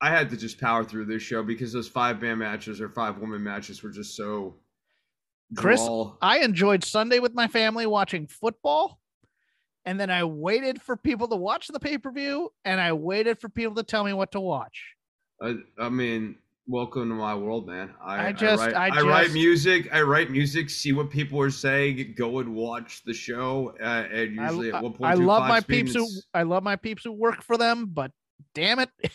[0.00, 3.18] I had to just power through this show because those five man matches or five
[3.18, 4.54] woman matches were just so.
[5.56, 5.80] Chris.
[6.20, 8.98] I enjoyed Sunday with my family watching football.
[9.84, 13.40] And then I waited for people to watch the pay per view and I waited
[13.40, 14.94] for people to tell me what to watch.
[15.40, 16.36] I, I mean,
[16.68, 17.90] welcome to my world, man.
[18.00, 19.88] I, I just- write, I write music.
[19.92, 20.70] I write music.
[20.70, 22.14] See what people are saying.
[22.16, 23.74] Go and watch the show.
[23.82, 26.76] Uh, and usually I- at one point, I love my peeps who I love my
[26.76, 28.12] peeps who work for them, but
[28.54, 28.90] damn it,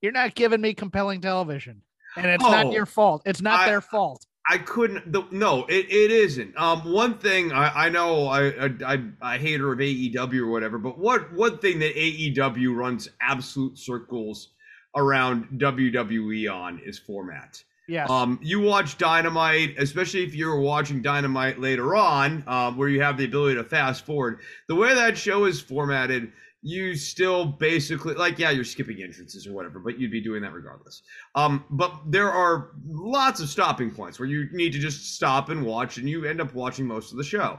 [0.00, 1.82] you're not giving me compelling television,
[2.16, 3.22] and it's Oh, not your fault.
[3.26, 4.24] It's not I- their fault.
[4.48, 5.12] I couldn't.
[5.12, 6.56] The, no, it, it isn't.
[6.58, 10.98] Um, one thing I, I know I, I I hater of AEW or whatever, but
[10.98, 14.48] what one thing that AEW runs absolute circles
[14.96, 17.62] around WWE on is format.
[17.88, 23.02] Yes, Um, you watch Dynamite, especially if you're watching Dynamite later on, um, where you
[23.02, 24.38] have the ability to fast forward.
[24.68, 29.52] The way that show is formatted, you still basically like, yeah, you're skipping entrances or
[29.52, 31.02] whatever, but you'd be doing that regardless.
[31.34, 35.66] Um, but there are lots of stopping points where you need to just stop and
[35.66, 37.58] watch, and you end up watching most of the show.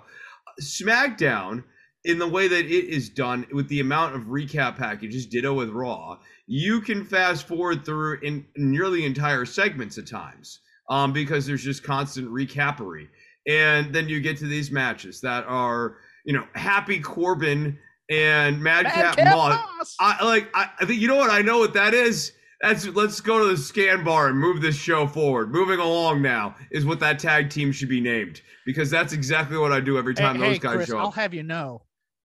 [0.62, 1.64] SmackDown,
[2.06, 5.70] in the way that it is done, with the amount of recap packages, ditto with
[5.70, 11.64] Raw, you can fast forward through in nearly entire segments at times um, because there's
[11.64, 13.08] just constant recapery.
[13.48, 17.78] And then you get to these matches that are, you know, Happy Corbin
[18.10, 19.96] and Madcap Madcap Moss.
[20.00, 20.50] I like.
[20.54, 22.34] I, I think you know what I know what that is.
[22.62, 25.52] That's let's go to the scan bar and move this show forward.
[25.52, 29.72] Moving along now is what that tag team should be named because that's exactly what
[29.72, 31.04] I do every time hey, those hey, guys Chris, show up.
[31.04, 31.84] I'll have you know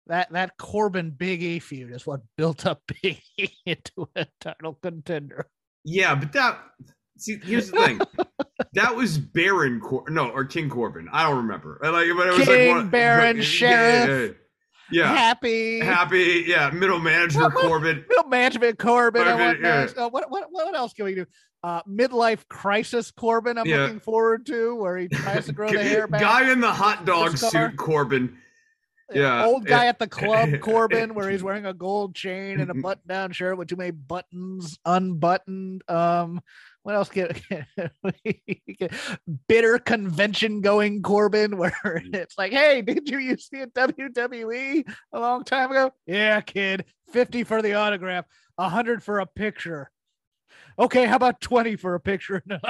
[0.08, 4.78] that that Corbin Big E feud is what built up Big E into a title
[4.82, 5.48] contender.
[5.84, 6.60] Yeah, but that
[7.18, 8.00] see here's the thing.
[8.74, 11.08] that was Baron Cor- no or King Corbin.
[11.12, 11.80] I don't remember.
[11.82, 14.34] Like, but it was King, like one, Baron, yeah, Sheriff, Yeah, yeah.
[14.92, 16.46] Yeah, happy, happy.
[16.48, 18.06] Yeah, middle manager Corbin.
[18.08, 19.28] Middle management Corbin.
[19.28, 19.80] I want yeah.
[19.80, 19.98] next.
[19.98, 21.26] Uh, what, what what else can we do?
[21.64, 23.58] Uh, midlife crisis Corbin.
[23.58, 23.84] I'm Yeah.
[23.84, 26.22] looking forward to where he tries to grow the hair back.
[26.22, 28.38] Guy in the hot dog suit, Corbin.
[29.14, 29.90] Yeah, old guy yeah.
[29.90, 33.70] at the club Corbin, where he's wearing a gold chain and a button-down shirt with
[33.70, 35.84] too many buttons unbuttoned.
[35.88, 36.42] Um,
[36.88, 38.94] what else can, can we get?
[39.50, 42.16] bitter convention going Corbin, where mm.
[42.16, 45.92] it's like, hey, did you used to be at WWE a long time ago?
[46.06, 48.24] Yeah, kid, fifty for the autograph,
[48.58, 49.92] hundred for a picture.
[50.80, 52.42] Okay, how about twenty for a picture?
[52.50, 52.62] oh,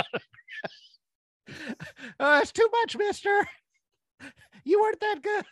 [2.20, 3.48] that's too much, Mister.
[4.64, 5.46] You weren't that good.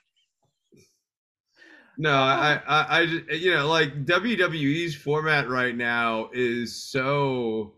[1.99, 7.75] No, I, I, I, you know, like WWE's format right now is so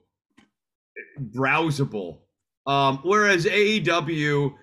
[1.20, 2.20] browsable.
[2.66, 4.54] Um, whereas AEW,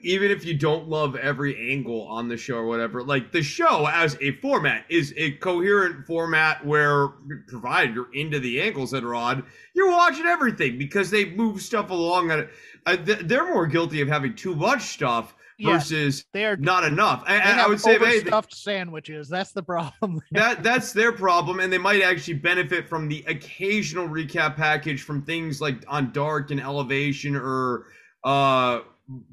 [0.00, 3.86] even if you don't love every angle on the show or whatever, like the show
[3.86, 7.08] as a format is a coherent format where,
[7.48, 9.42] provided you're into the angles that are odd,
[9.74, 12.28] you're watching everything because they move stuff along.
[12.28, 12.50] That
[12.86, 17.24] uh, they're more guilty of having too much stuff versus They are not enough.
[17.26, 19.28] And, They I would say, anything, overstuffed sandwiches.
[19.28, 20.20] That's the problem.
[20.32, 25.22] that that's their problem and they might actually benefit from the occasional recap package from
[25.22, 27.86] things like on dark and elevation or
[28.24, 28.80] uh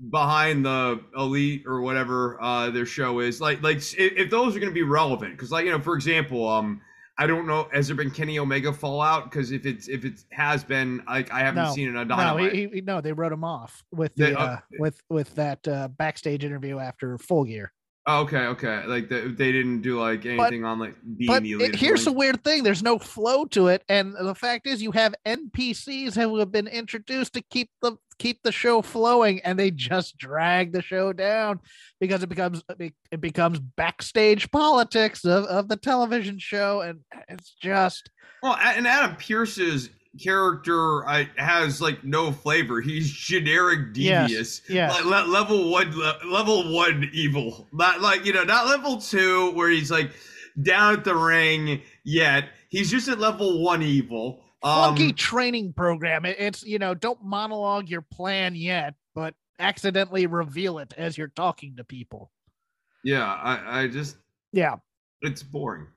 [0.10, 4.72] behind the elite or whatever uh their show is like like if, those are going
[4.72, 6.82] to be relevant because like you know for example um
[7.20, 9.26] i don't know has there been kenny omega fallout?
[9.30, 12.38] Because if it's if it has been like i haven't No, seen it on no,
[12.38, 15.68] he, he, no, they wrote him off with They- the uh, uh, with with that
[15.68, 17.72] uh, backstage interview after Full Gear.
[18.08, 21.76] oh, okay okay like the, they didn't do like anything on like being But it-
[21.76, 25.13] here's the weird thing: there's no flow to it, and the fact is, you have
[25.26, 30.17] NPCs who have been introduced to keep the keep the show flowing, and they just
[30.17, 31.60] drag the show down
[31.99, 38.10] because it becomes it becomes backstage politics of, of the television show, and it's just
[38.41, 39.89] Well, and Adam Pearce's
[40.21, 42.82] character uh, has like no flavor.
[42.82, 44.62] He's generic devious.
[44.67, 44.93] yes.
[44.95, 47.67] Like, le- level one, le- level one evil.
[47.71, 50.12] Not like you know, not level two where he's like
[50.62, 52.49] down at the ring yet.
[52.69, 54.43] He's just at level one evil.
[54.63, 56.26] Funky Um, training program.
[56.26, 61.28] It- It's you know, don't monologue your plan yet, but accidentally reveal it as you're
[61.30, 62.32] talking to people.
[63.04, 64.17] yeah, I, I just
[64.52, 64.76] Yeah.
[65.22, 65.88] it's boring.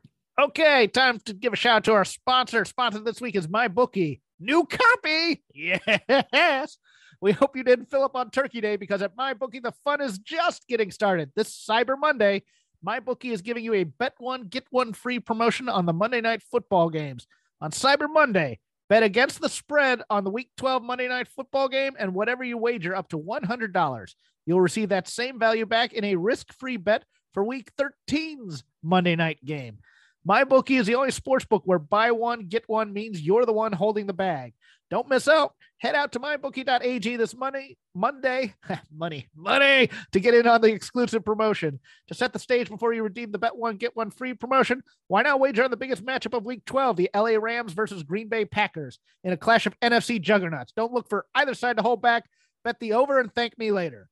[0.41, 2.65] Okay, time to give a shout out to our sponsor.
[2.65, 4.21] Sponsor this week is MyBookie.
[4.39, 5.43] New copy.
[5.55, 6.79] Yes.
[7.21, 10.19] We hope you didn't fill up on Turkey Day because at MyBookie the fun is
[10.19, 11.31] just getting started.
[11.37, 12.45] This Cyber Monday,
[12.87, 16.43] MyBookie is giving you a bet one get one free promotion on the Monday night
[16.51, 17.27] football games.
[17.63, 21.95] On Cyber Monday, bet against the spread on the Week 12 Monday night football game
[21.99, 24.15] and whatever you wager up to $100.
[24.47, 29.45] You'll receive that same value back in a risk-free bet for Week 13's Monday night
[29.45, 29.79] game.
[30.29, 33.73] MyBookie is the only sports book where buy one, get one means you're the one
[33.73, 34.53] holding the bag.
[34.91, 35.55] Don't miss out.
[35.79, 38.55] Head out to mybookie.ag this money, Monday,
[38.95, 41.81] money, money to get in on the exclusive promotion.
[42.09, 45.23] To set the stage before you redeem the bet one, get one free promotion, why
[45.23, 48.45] not wager on the biggest matchup of week 12, the LA Rams versus Green Bay
[48.45, 50.73] Packers in a clash of NFC juggernauts?
[50.77, 52.25] Don't look for either side to hold back.
[52.63, 54.09] Bet the over and thank me later.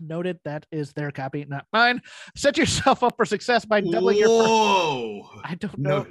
[0.00, 2.02] Noted that is their copy, not mine.
[2.36, 5.30] Set yourself up for success by doubling your first Whoa!
[5.44, 6.02] I don't No.
[6.02, 6.06] know.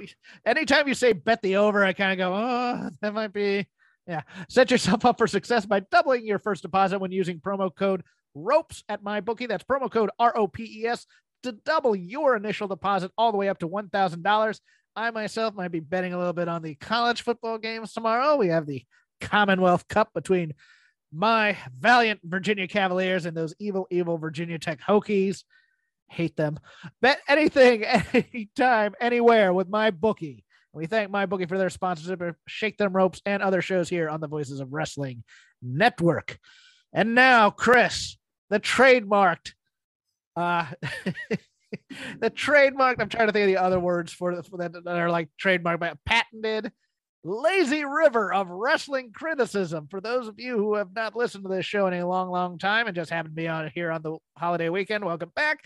[0.46, 3.66] Anytime you say bet the over, I kind of go, oh, that might be.
[4.06, 4.22] Yeah.
[4.48, 8.02] Set yourself up for success by doubling your first deposit when using promo code
[8.34, 9.48] ROPES at MyBookie.
[9.48, 11.06] That's promo code R O P E S
[11.42, 14.60] to double your initial deposit all the way up to $1,000.
[14.96, 18.36] I myself might be betting a little bit on the college football games tomorrow.
[18.36, 18.82] We have the
[19.20, 20.54] Commonwealth Cup between
[21.14, 25.44] my valiant Virginia Cavaliers and those evil, evil Virginia Tech Hokies.
[26.08, 26.58] Hate them.
[27.00, 30.42] Bet anything, anytime, anywhere with MyBookie.
[30.72, 34.20] We thank MyBookie for their sponsorship of Shake Them Ropes and other shows here on
[34.20, 35.22] the Voices of Wrestling
[35.62, 36.38] Network.
[36.92, 38.16] And now, Chris,
[38.50, 39.52] the trademarked,
[40.36, 40.66] uh,
[42.20, 43.00] the trademarked.
[43.00, 45.80] I'm trying to think of the other words for, for that that are like trademarked,
[45.80, 46.72] but patented
[47.24, 49.88] lazy river of wrestling criticism.
[49.90, 52.58] For those of you who have not listened to this show in a long, long
[52.58, 55.64] time and just happen to be on here on the holiday weekend, welcome back.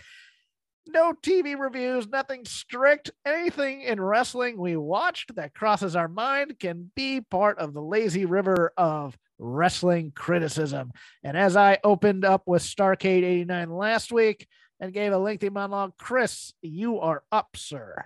[0.87, 3.11] No TV reviews, nothing strict.
[3.25, 8.25] Anything in wrestling we watched that crosses our mind can be part of the lazy
[8.25, 10.91] river of wrestling criticism.
[11.23, 14.47] And as I opened up with Starcade 89 last week
[14.79, 18.05] and gave a lengthy monologue, Chris, you are up, sir.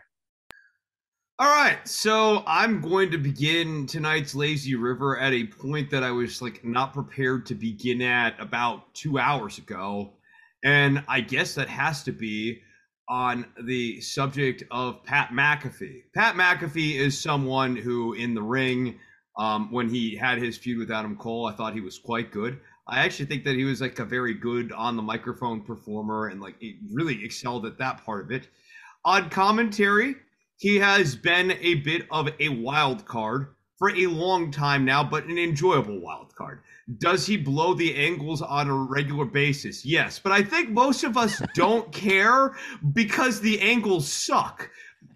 [1.39, 6.11] All right, so I'm going to begin tonight's lazy river at a point that I
[6.11, 10.13] was like not prepared to begin at about two hours ago,
[10.63, 12.61] and I guess that has to be
[13.09, 16.03] on the subject of Pat McAfee.
[16.13, 18.99] Pat McAfee is someone who, in the ring,
[19.35, 22.59] um, when he had his feud with Adam Cole, I thought he was quite good.
[22.87, 26.39] I actually think that he was like a very good on the microphone performer, and
[26.39, 28.49] like really excelled at that part of it.
[29.03, 30.15] On commentary,
[30.63, 35.25] he has been a bit of a wild card for a long time now, but
[35.25, 36.61] an enjoyable wild card.
[36.99, 39.85] Does he blow the angles on a regular basis?
[39.85, 42.55] Yes, but I think most of us don't care
[42.93, 44.69] because the angles suck.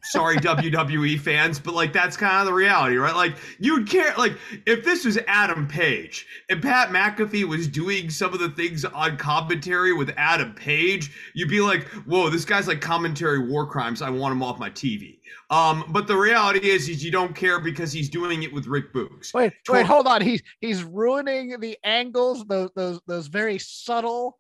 [0.04, 3.16] Sorry, WWE fans, but like that's kind of the reality, right?
[3.16, 4.34] Like you'd care, like
[4.66, 9.18] if this was Adam Page and Pat McAfee was doing some of the things on
[9.18, 14.02] commentary with Adam Page, you'd be like, "Whoa, this guy's like commentary war crimes.
[14.02, 15.18] I want him off my TV."
[15.50, 18.94] Um, but the reality is, is you don't care because he's doing it with Rick
[18.94, 19.34] Boogs.
[19.34, 20.22] Wait, wait, hold on.
[20.22, 24.40] He's he's ruining the angles, those those those very subtle,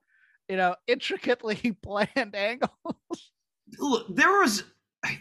[0.49, 3.31] you know, intricately planned angles.
[3.79, 4.63] Look, there was,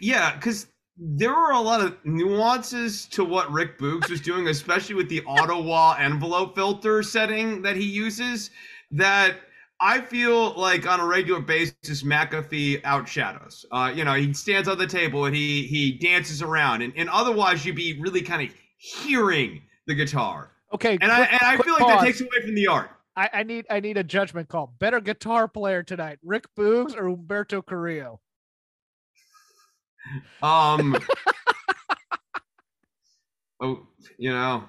[0.01, 4.95] yeah, because there were a lot of nuances to what Rick Boogs was doing, especially
[4.95, 8.51] with the auto-wah envelope filter setting that he uses.
[8.93, 9.37] That
[9.81, 13.65] I feel like on a regular basis, McAfee outshadows.
[13.71, 17.11] Uh, you know, he stands on the table and he he dances around, and, and
[17.11, 20.53] otherwise you'd be really kind of hearing the guitar.
[20.73, 22.91] Okay, And I and I feel like that takes away from the art.
[23.17, 24.75] I, I need I need a judgment call.
[24.79, 28.21] Better guitar player tonight, Rick Boogs or Humberto Carrillo?
[30.43, 30.97] Um.
[33.61, 33.87] oh,
[34.19, 34.65] you know,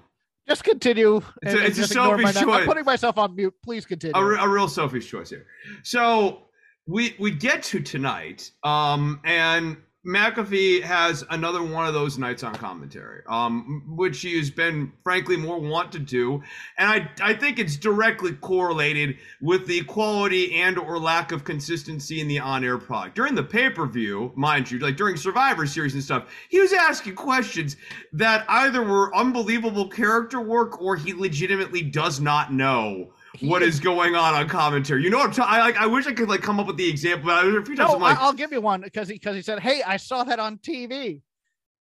[0.47, 1.21] Just continue.
[1.41, 2.37] It's a- it's a selfish note.
[2.37, 2.65] I'm choice.
[2.65, 3.53] putting myself on mute.
[3.63, 4.15] Please continue.
[4.15, 5.45] a, a real selfish choice here.
[5.83, 6.43] So
[6.85, 12.55] we we get to tonight, um, and McAfee has another one of those nights on
[12.55, 16.41] commentary, um, which he has been frankly more want to do,
[16.77, 22.21] and I I think it's directly correlated with the quality and or lack of consistency
[22.21, 26.27] in the on-air product during the pay-per-view, mind you, like during Survivor Series and stuff.
[26.49, 27.75] He was asking questions
[28.13, 33.11] that either were unbelievable character work or he legitimately does not know
[33.41, 35.03] what He is going on on commentary.
[35.03, 35.53] You know what I'm talking?
[35.53, 35.77] I like.
[35.77, 37.27] I wish I could like come up with the example.
[37.27, 39.35] But I, a few times No, I'm like, I'll give you one because he because
[39.35, 41.21] he said, "Hey, I saw that on TV."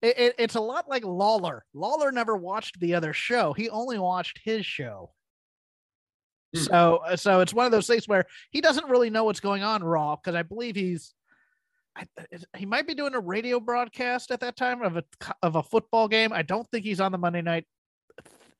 [0.05, 1.65] it, it, it's a lot like Lawler.
[1.73, 3.53] Lawler never watched the other show.
[3.53, 5.11] He only watched his show.
[6.53, 6.61] Hmm.
[6.61, 9.63] So uh, so it's one of those things where he doesn't really know what's going
[9.63, 11.13] on Raw because I believe he's
[11.95, 12.05] I,
[12.55, 15.03] he might be doing a radio broadcast at that time of a
[15.41, 16.31] of a football game.
[16.33, 17.65] I don't think he's on the Monday night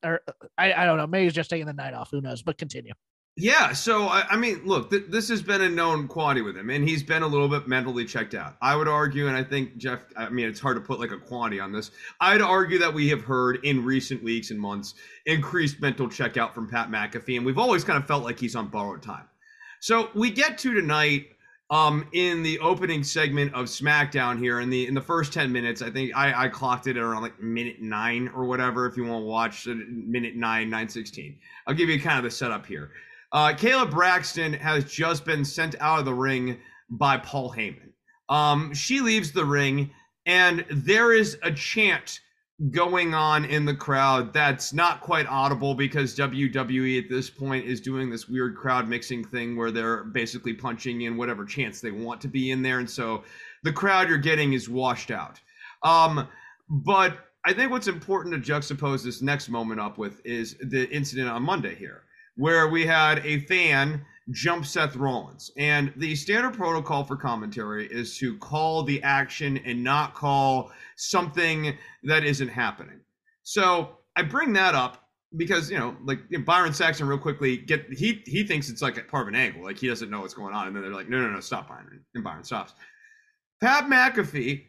[0.04, 0.22] or
[0.58, 1.08] I, I don't know.
[1.08, 2.12] Maybe he's just taking the night off.
[2.12, 2.42] Who knows?
[2.42, 2.94] But continue.
[3.38, 6.70] Yeah, so I, I mean, look, th- this has been a known quantity with him,
[6.70, 8.56] and he's been a little bit mentally checked out.
[8.62, 10.06] I would argue, and I think Jeff.
[10.16, 11.92] I mean, it's hard to put like a quantity on this.
[12.22, 14.94] I'd argue that we have heard in recent weeks and months
[15.26, 18.68] increased mental checkout from Pat McAfee, and we've always kind of felt like he's on
[18.68, 19.26] borrowed time.
[19.82, 21.35] So we get to tonight
[21.72, 25.82] um in the opening segment of SmackDown here in the in the first 10 minutes
[25.82, 29.06] I think I I clocked it at around like minute 9 or whatever if you
[29.06, 30.40] want to watch minute 9
[30.70, 31.38] 916
[31.68, 32.92] I'll give you kind of the setup here.
[33.32, 36.60] Uh Kayla Braxton has just been sent out of the ring
[36.90, 37.90] by Paul Heyman.
[38.30, 39.90] Um she leaves the ring
[40.28, 42.20] and there is a chant
[42.72, 47.82] going on in the crowd that's not quite audible because WWE at this point is
[47.82, 52.22] doing this weird crowd mixing thing where they're basically punching in whatever chants they want
[52.22, 52.80] to be in there.
[52.80, 53.26] And so
[53.64, 55.40] the crowd you're getting is washed out.
[55.84, 56.28] Um
[56.70, 61.30] but I think what's important to juxtapose this next moment up with is the incident
[61.30, 62.04] on Monday here
[62.38, 65.52] where we had a fan jump Seth Rollins.
[65.58, 71.78] And the standard protocol for commentary is to call the action and not call something
[72.04, 73.00] that isn't happening.
[73.44, 75.06] So I bring that up
[75.38, 79.04] because you know, like Byron Saxton, real quickly, get he he thinks it's like a
[79.04, 81.10] part of an angle, like he doesn't know what's going on, and then they're like,
[81.10, 82.74] no, no, no, stop, Byron, and Byron stops.
[83.62, 84.66] Pat McAfee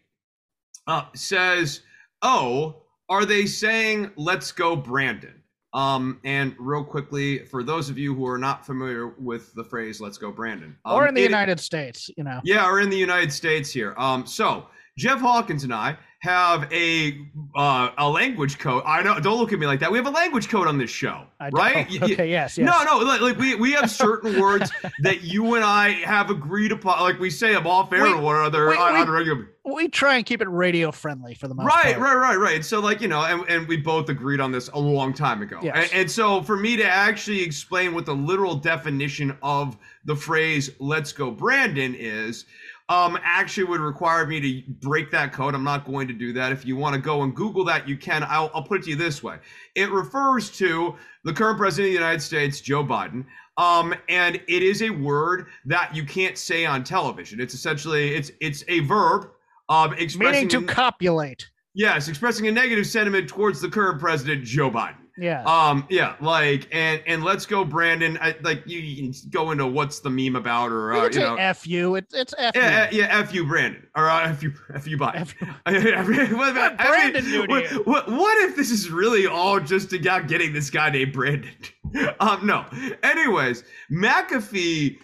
[0.87, 1.83] uh, says,
[2.23, 5.43] "Oh, are they saying let's go, Brandon?"
[5.73, 10.01] Um, and real quickly, for those of you who are not familiar with the phrase
[10.01, 12.41] "Let's go, Brandon," um, or in the it- United States, you know.
[12.45, 13.95] yeah, or in the United States here.
[13.99, 17.19] Um, so Jeff Hawkins and I have a
[17.55, 18.83] uh, a language code.
[18.87, 19.21] I know.
[19.21, 19.93] Don't look at me like that.
[19.93, 21.87] We have a language code on this show, I right?
[22.03, 22.29] Okay.
[22.31, 22.57] Yes.
[22.57, 22.59] Yes.
[22.59, 23.05] No, no.
[23.05, 24.71] Like, like we we have certain words
[25.03, 27.01] that you and I have agreed upon.
[27.01, 29.49] Like we say them off air We- or one other we- on, we- regular.
[29.69, 31.99] We try and keep it radio friendly for the most Right, part.
[31.99, 32.65] right, right, right.
[32.65, 35.59] So, like, you know, and, and we both agreed on this a long time ago.
[35.61, 35.91] Yes.
[35.91, 40.71] And, and so, for me to actually explain what the literal definition of the phrase
[40.79, 42.45] "Let's go, Brandon" is,
[42.89, 45.55] um, actually would require me to break that code.
[45.55, 46.53] I'm not going to do that.
[46.53, 48.25] If you want to go and Google that, you can.
[48.29, 49.39] I'll, I'll put it to you this way:
[49.75, 53.25] it refers to the current president of the United States, Joe Biden.
[53.59, 57.41] Um, and it is a word that you can't say on television.
[57.41, 59.31] It's essentially it's it's a verb.
[59.69, 61.51] Um, expressing Meaning to copulate.
[61.75, 65.06] Yes, expressing a negative sentiment towards the current president, Joe Biden.
[65.19, 65.43] Yeah.
[65.45, 68.19] Um, yeah, like and and let's go, Brandon.
[68.21, 71.21] I, like you, you can go into what's the meme about, or you uh, you
[71.21, 71.95] know, F you.
[71.95, 72.61] It's it's F you.
[72.61, 75.21] yeah, yeah, f you, Brandon, or uh, f you, f you, Biden.
[75.21, 75.35] F
[76.37, 80.69] what, Brandon mean, what, what, what if this is really all just about getting this
[80.69, 81.51] guy named Brandon?
[82.21, 82.67] um, no.
[83.03, 84.99] Anyways, McAfee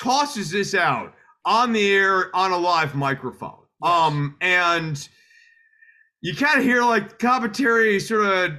[0.00, 3.56] tosses this out on the air on a live microphone.
[3.82, 5.06] Um, and
[6.22, 8.52] you kind of hear like commentary sort of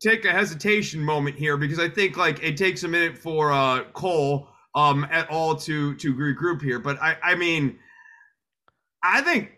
[0.00, 3.84] take a hesitation moment here because I think like it takes a minute for uh
[3.92, 6.78] Cole um at all to to regroup here.
[6.78, 7.78] But I I mean
[9.02, 9.52] I think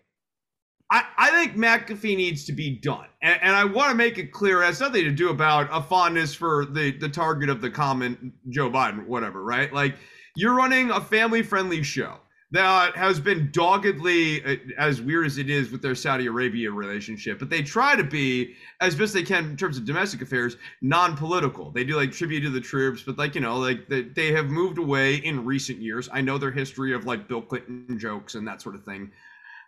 [0.91, 3.07] I, I think McAfee needs to be done.
[3.21, 5.83] And, and I want to make it clear it has nothing to do about a
[5.83, 9.71] fondness for the, the target of the comment, Joe Biden, whatever, right?
[9.71, 9.97] Like,
[10.35, 12.19] you're running a family friendly show
[12.51, 17.39] that has been doggedly, uh, as weird as it is with their Saudi Arabia relationship,
[17.39, 21.17] but they try to be, as best they can in terms of domestic affairs, non
[21.17, 21.71] political.
[21.71, 24.47] They do like tribute to the troops, but like, you know, like they, they have
[24.47, 26.09] moved away in recent years.
[26.13, 29.11] I know their history of like Bill Clinton jokes and that sort of thing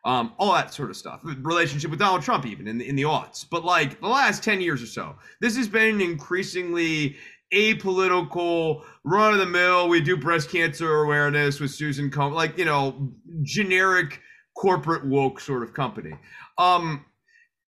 [0.05, 1.21] um, all that sort of stuff.
[1.23, 3.45] Relationship with Donald Trump, even in the, in the aughts.
[3.49, 7.17] But like the last 10 years or so, this has been increasingly
[7.53, 9.89] apolitical, run of the mill.
[9.89, 13.11] We do breast cancer awareness with Susan Komen, like, you know,
[13.43, 14.21] generic
[14.57, 16.13] corporate woke sort of company.
[16.59, 17.05] Um,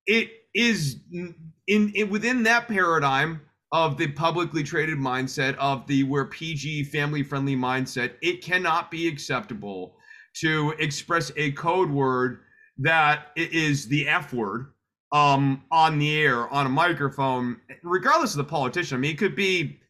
[0.07, 1.35] it is in,
[1.67, 3.41] in within that paradigm
[3.73, 9.09] of the publicly traded mindset of the where PG family friendly mindset, it cannot be
[9.09, 9.97] acceptable
[10.35, 12.41] to express a code word
[12.79, 14.73] that is the F word
[15.17, 18.97] um on the air on a microphone regardless of the politician.
[18.97, 19.81] I mean it could be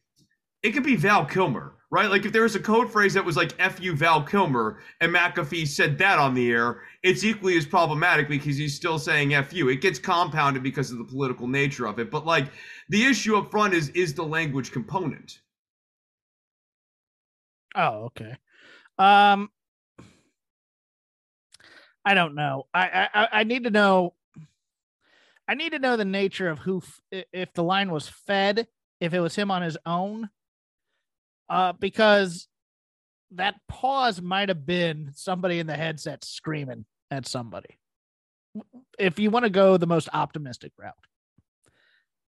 [0.63, 2.09] it could be val kilmer right?
[2.09, 5.13] Like if there was a code phrase that was like f you val kilmer and
[5.13, 9.53] mcafee said that on the air it's equally as problematic because he's still saying f
[9.53, 9.69] you.
[9.69, 12.11] It gets compounded because of the political nature of it.
[12.11, 12.47] But like
[12.89, 15.39] the issue up front is is the language component.
[17.75, 18.35] Oh, okay.
[18.99, 19.51] Um,
[22.05, 22.67] I don't know.
[22.73, 24.13] I I I- I need to know
[25.47, 26.81] I need to know the nature of who,
[27.11, 28.67] if the line was fed,
[28.99, 30.29] if it was him on his own,
[31.49, 32.47] uh, because
[33.31, 37.77] that pause might have been somebody in the headset screaming at somebody.
[38.97, 40.93] If you want to go the most optimistic route.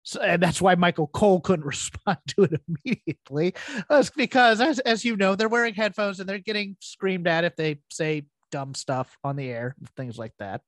[0.04, 3.54] So, and that's why Michael Cole couldn't respond to it immediately.
[3.88, 7.56] That's because, as, as you know, they're wearing headphones and they're getting screamed at if
[7.56, 10.62] they say dumb stuff on the air, things like that.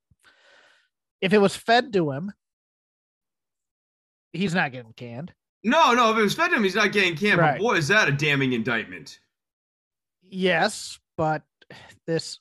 [1.25, 2.33] If it was fed to him,
[4.35, 5.33] he's not getting canned.
[5.63, 7.39] No, no, if it was fed to him, he's not getting canned.
[7.39, 7.53] Right.
[7.57, 9.19] But boy, is that a damning indictment.
[10.23, 11.43] Yes, but
[12.07, 12.39] this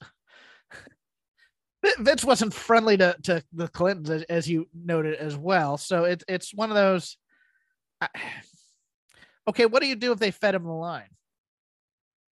[1.99, 5.77] Vince wasn't friendly to, to the Clintons, as, as you noted as well.
[5.77, 7.15] So it's it's one of those.
[8.01, 8.09] I,
[9.47, 11.07] okay, what do you do if they fed him the line?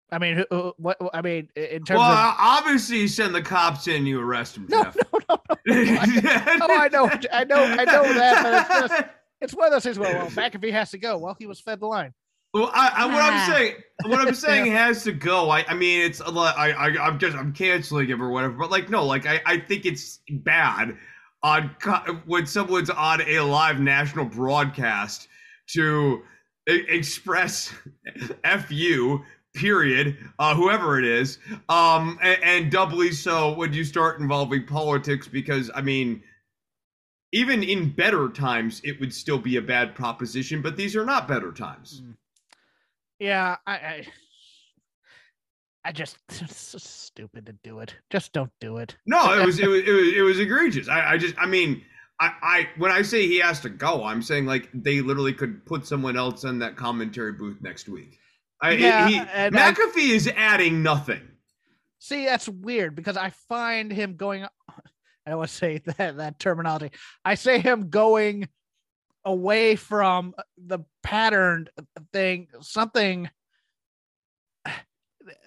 [0.10, 0.98] I mean, who- who- what?
[1.14, 4.66] I mean, in terms Well, of obviously, you send the cops in, you arrest him,
[4.70, 4.95] no, Jeff.
[4.95, 5.16] no,
[5.50, 5.82] no, no.
[6.62, 9.10] Oh, I know, I know, I know that, but it's just
[9.41, 10.00] it's one of those things.
[10.00, 11.18] Well, well, McAfee has to go.
[11.18, 12.14] Well, he was fed the line.
[12.54, 13.45] Well, I, I, what Ah.
[13.45, 13.76] I'm saying,
[14.06, 15.50] what I'm saying has to go.
[15.50, 16.58] I, I mean, it's a lot.
[16.58, 18.54] I, I, I'm just, I'm canceling him or whatever.
[18.54, 20.98] But like, no, like, I, I think it's bad
[21.43, 25.28] on co- when someone's on a live national broadcast
[25.74, 26.24] to
[26.68, 27.74] express
[28.68, 29.24] fu
[29.58, 31.39] period uh whoever it is
[31.70, 36.22] um and, and doubly so when you start involving politics because i mean
[37.34, 41.28] even in better times it would still be a bad proposition but these are not
[41.28, 42.01] better times
[43.20, 44.08] Yeah, I, I,
[45.86, 47.95] I just it's so stupid to do it.
[48.10, 48.95] Just don't do it.
[49.05, 50.88] No, it was it was it was, it was egregious.
[50.88, 51.84] I, I just I mean
[52.20, 55.66] I, I when I say he has to go, I'm saying like they literally could
[55.66, 58.20] put someone else in that commentary booth next week.
[58.62, 61.22] I, Yeah, he, and I- McAfee is adding nothing.
[61.99, 64.43] See, that's weird because I find him going.
[65.26, 66.91] I don't want to say that that terminology.
[67.26, 68.47] I say him going
[69.26, 71.70] away from the patterned
[72.14, 72.47] thing.
[72.62, 73.30] Something.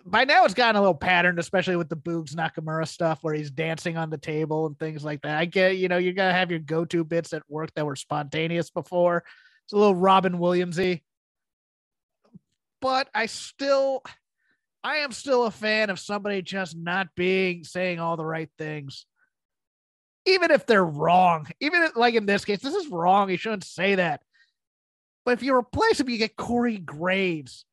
[0.05, 3.51] By now, it's gotten a little patterned, especially with the Boogs Nakamura stuff, where he's
[3.51, 5.39] dancing on the table and things like that.
[5.39, 8.69] I get, you know, you gotta have your go-to bits at work that were spontaneous
[8.69, 9.25] before.
[9.65, 11.01] It's a little Robin Williamsy,
[12.81, 14.03] but I still.
[14.83, 19.05] I am still a fan of somebody just not being saying all the right things.
[20.25, 23.29] Even if they're wrong, even if, like in this case, this is wrong.
[23.29, 24.23] You shouldn't say that.
[25.27, 27.67] But if you replace him, you get Corey Graves.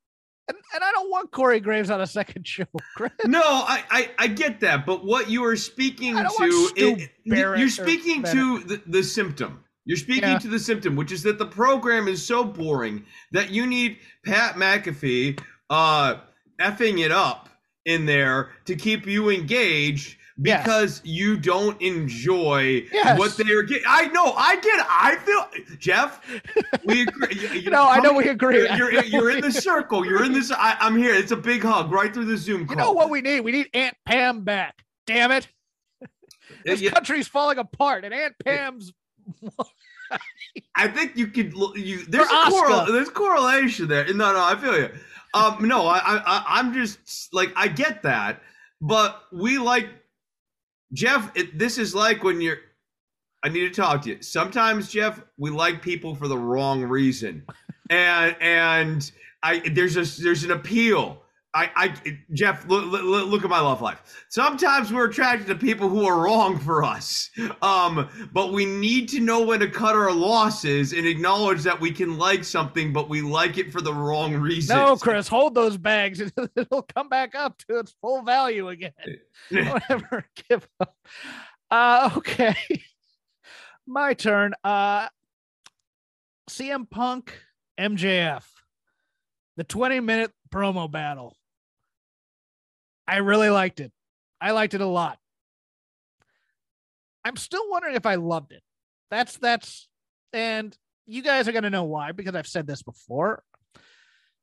[0.49, 2.65] And, and I don't want Corey Graves on a second show.
[2.97, 3.11] Chris.
[3.25, 6.23] No, I, I I get that, but what you are speaking to,
[6.75, 7.09] it-
[7.59, 9.63] you're speaking to the, the symptom.
[9.87, 10.37] You're speaking Yeah.
[10.39, 14.55] to the symptom, which is that the program is so boring that you need Pat
[14.55, 16.17] McAfee uh
[16.61, 17.49] effing it up
[17.85, 20.63] in there to keep you engaged Yes.
[20.63, 23.17] because you don't enjoy Yes.
[23.17, 23.85] what they are getting.
[23.87, 24.85] I know, I get it.
[24.87, 26.21] I feel Jeff,
[26.85, 27.59] we agree.
[27.61, 28.67] You- No, I know we agree.
[28.77, 30.05] You're, you're, you're in the circle.
[30.05, 30.51] You're in this.
[30.51, 31.13] I, I'm here.
[31.15, 33.41] It's a big hug right through the Zoom You know what we need?
[33.41, 34.83] We need Aunt Pam back.
[35.07, 35.47] Damn it.
[36.65, 36.91] This Yeah.
[36.91, 38.93] country's falling apart, and Aunt Pam's.
[40.75, 41.53] I think you could.
[41.53, 44.05] look- You there's a correl, there's correlation there.
[44.13, 44.89] No, no, I feel you.
[45.33, 48.41] Um, no, I, I, I- I'm just like I get that,
[48.81, 49.89] but we like
[50.93, 51.31] Jeff.
[51.35, 52.57] It, this is like when you're.
[53.43, 54.21] I need to talk to you.
[54.21, 57.45] Sometimes, Jeff, we like people for the wrong reason,
[57.89, 59.11] and and
[59.43, 61.21] I there's a there's an appeal.
[61.57, 64.25] I, I Jeff, look, look, look at my love life.
[64.29, 67.31] Sometimes we're attracted to people who are wrong for us,
[67.63, 71.91] um, but we need to know when to cut our losses and acknowledge that we
[71.91, 74.77] can like something, but we like it for the wrong reason.
[74.77, 76.21] No, Chris, hold those bags.
[76.55, 78.91] It'll come back up to its full value again.
[79.51, 80.95] Don't ever give up.
[81.71, 82.55] Uh, okay.
[83.87, 84.53] My turn.
[84.63, 85.07] Uh,
[86.49, 87.33] CM Punk,
[87.79, 88.43] MJF,
[89.55, 91.36] the 20 minute promo battle.
[93.07, 93.91] I really liked it.
[94.41, 95.17] I liked it a lot.
[97.23, 98.61] I'm still wondering if I loved it.
[99.09, 99.87] That's, that's,
[100.33, 103.43] and you guys are going to know why because I've said this before.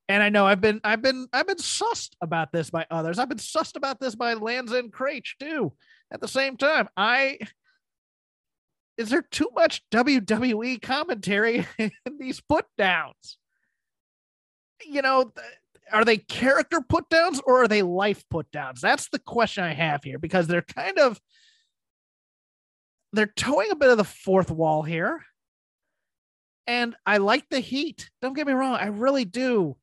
[0.09, 3.19] And I know I've been, I've been, I've been sussed about this by others.
[3.19, 5.73] I've been sussed about this by Lanza and Kraetsch too.
[6.11, 7.39] At the same time, I,
[8.99, 13.39] is there too much WWE commentary in these put downs?
[14.85, 15.33] You know,
[15.93, 18.81] are they character put downs or are they life put downs?
[18.81, 21.21] That's the question I have here because they're kind of
[23.13, 25.23] they're towing a bit of the fourth wall here.
[26.67, 28.11] And I like the heat.
[28.23, 29.77] Don't get me wrong, I really do.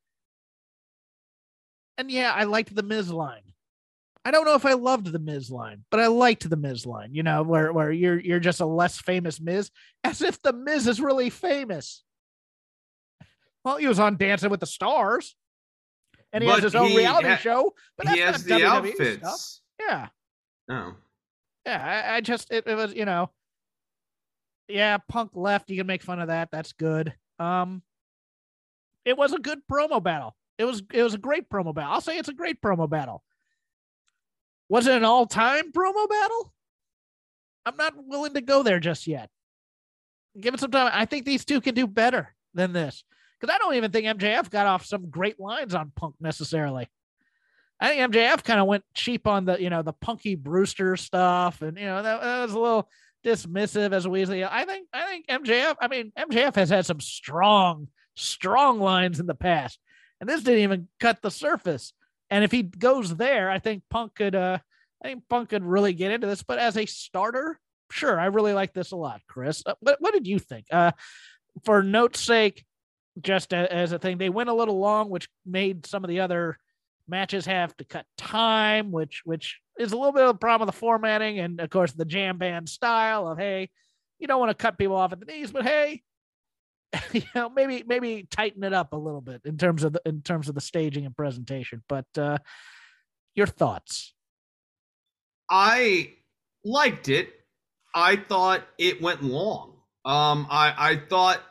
[1.97, 3.41] And yeah, I liked the Miz line.
[4.24, 7.14] I don't know if I loved the Miz line, but I liked the Miz line,
[7.14, 9.72] you know, where, where you're you're just a less famous Miz,
[10.04, 12.04] as if the Miz is really famous.
[13.64, 15.36] Well, he was on Dancing with the Stars.
[16.34, 17.74] And he But has his own he reality ha- show.
[17.98, 19.18] But he that's has not the WWE outfits.
[19.18, 19.62] Stuff.
[19.80, 20.08] Yeah.
[20.70, 20.96] Oh.
[21.66, 22.04] Yeah.
[22.12, 23.30] I, I just it, it was, you know.
[24.68, 25.70] Yeah, Punk left.
[25.70, 26.50] You can make fun of that.
[26.52, 27.14] That's good.
[27.40, 27.82] Um
[29.04, 30.36] it was a good promo battle.
[30.58, 31.92] It was it was a great promo battle.
[31.94, 33.24] I'll say it's a great promo battle.
[34.70, 36.54] Was it an all-time promo battle?
[37.66, 39.30] I'm not willing to go there just yet.
[40.40, 40.90] Give it some time.
[40.94, 43.04] I think these two can do better than this.
[43.42, 46.88] Because I don't even think MJF got off some great lines on Punk necessarily.
[47.80, 51.64] I think MJF kind of went cheap on the, you know, the punky Brewster stuff,
[51.64, 52.89] and you know that, that was a little
[53.26, 54.48] dismissive as Weasley.
[54.50, 55.76] I think I think MJF.
[55.82, 59.80] I mean MJF has had some strong, strong lines in the past,
[60.20, 61.94] and this didn't even cut the surface.
[62.30, 64.36] And if he goes there, I think Punk could.
[64.36, 64.60] uh
[65.04, 66.44] I think Punk could really get into this.
[66.44, 69.64] But as a starter, sure, I really like this a lot, Chris.
[69.66, 70.68] Uh, what what did you think?
[70.72, 70.92] Uh,
[71.64, 72.64] for note's sake,
[73.20, 76.57] just as a thing, they went a little long, which made some of the other
[77.07, 80.74] matches have to cut time, which which is a little bit of a problem with
[80.74, 83.70] the formatting, and of course the jam band style of hey,
[84.20, 86.01] you don't want to cut people off at the knees, but hey,
[87.12, 90.22] you know maybe maybe tighten it up a little bit in terms of the in
[90.22, 91.84] terms of the staging and presentation.
[91.88, 92.38] But uh,
[93.36, 94.14] your thoughts?
[95.49, 96.14] I
[96.64, 97.30] liked it.
[97.93, 99.74] I thought it went long.
[100.05, 101.41] Um, I I thought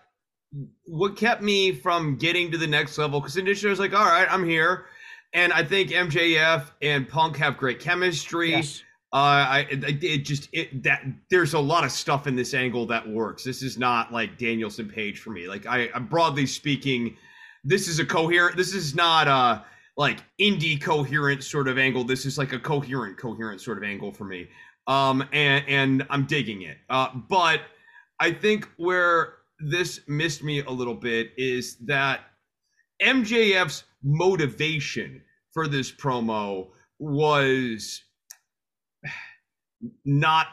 [0.87, 4.05] what kept me from getting to the next level because initially I was like, all
[4.05, 4.87] right, I'm here,
[5.33, 8.51] and I think MJF and Punk have great chemistry.
[8.51, 8.83] Yes.
[9.13, 13.09] Uh, I it, just it that there's a lot of stuff in this angle that
[13.09, 13.43] works.
[13.43, 15.49] This is not like Danielson Page for me.
[15.49, 17.17] Like I, I broadly speaking,
[17.65, 18.57] this is a coherent.
[18.57, 19.65] This is not a
[19.97, 22.05] like indie coherent sort of angle.
[22.05, 24.49] This is like a coherent coherent sort of angle for me.
[24.87, 26.79] Um, and and I'm digging it.
[26.89, 27.63] Uh, but
[28.21, 32.21] I think where this missed me a little bit is that
[33.03, 38.03] MJF's motivation for this promo was
[40.05, 40.47] not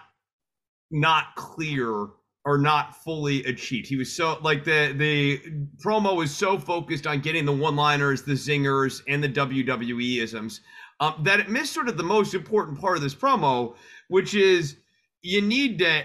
[0.89, 2.07] not clear
[2.45, 3.87] or not fully achieved.
[3.87, 5.39] He was so like the the
[5.83, 10.61] promo was so focused on getting the one-liners, the zingers, and the WWE isms
[10.99, 13.75] um, that it missed sort of the most important part of this promo,
[14.07, 14.77] which is
[15.21, 16.03] you need to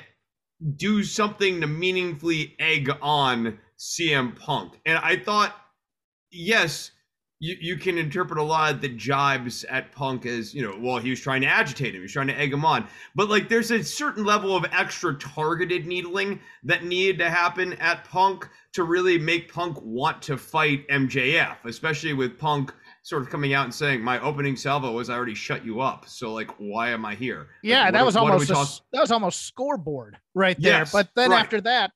[0.77, 4.81] do something to meaningfully egg on CM Punk.
[4.87, 5.55] And I thought,
[6.31, 6.93] yes,
[7.43, 10.99] you, you can interpret a lot of the jibes at Punk as, you know, well,
[10.99, 12.87] he was trying to agitate him, he was trying to egg him on.
[13.17, 18.05] But like there's a certain level of extra targeted needling that needed to happen at
[18.05, 22.73] Punk to really make Punk want to fight MJF, especially with Punk
[23.03, 26.09] sort of coming out and saying, My opening salvo was I already shut you up.
[26.09, 27.39] So like why am I here?
[27.39, 30.19] Like, Yeah, what that was what do we almost a talk- that was almost scoreboard
[30.35, 30.81] right there.
[30.81, 31.41] Yes, but then right.
[31.41, 31.91] after that,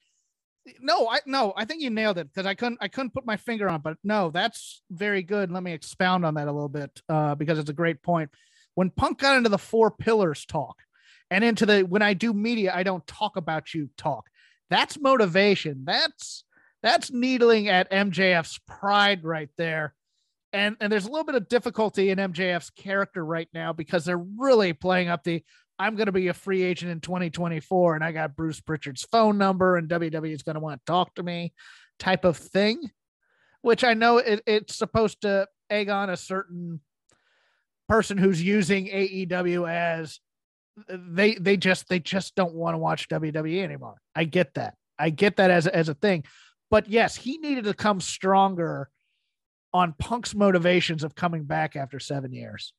[0.81, 3.37] no, I no, I think you nailed it because I couldn't I couldn't put my
[3.37, 3.77] finger on.
[3.77, 5.51] it, But no, that's very good.
[5.51, 8.31] Let me expound on that a little bit uh, because it's a great point.
[8.75, 10.77] When Punk got into the four pillars talk,
[11.31, 14.27] and into the when I do media, I don't talk about you talk.
[14.71, 15.85] That's motivation.
[15.85, 16.45] That's
[16.83, 19.95] that's needling at MJF's pride right there.
[20.57, 24.17] And and there's a little bit of difficulty in MJF's character right now because they're
[24.17, 25.45] really playing up the
[25.79, 29.37] I'm going to be a free agent in 2024 and I got Bruce Prichard's phone
[29.37, 31.53] number and WWE is going to want to talk to me
[31.99, 32.81] type of thing,
[33.61, 36.81] which I know it, it's supposed to egg on a certain
[37.87, 40.21] person who's using AEW as
[40.89, 43.97] they they just they just don't want to watch WWE anymore.
[44.15, 44.73] I get that.
[44.99, 46.25] I get that as as a thing.
[46.71, 48.89] But yes, he needed to come stronger
[49.77, 52.73] on Punk's motivations of coming back after 7 years.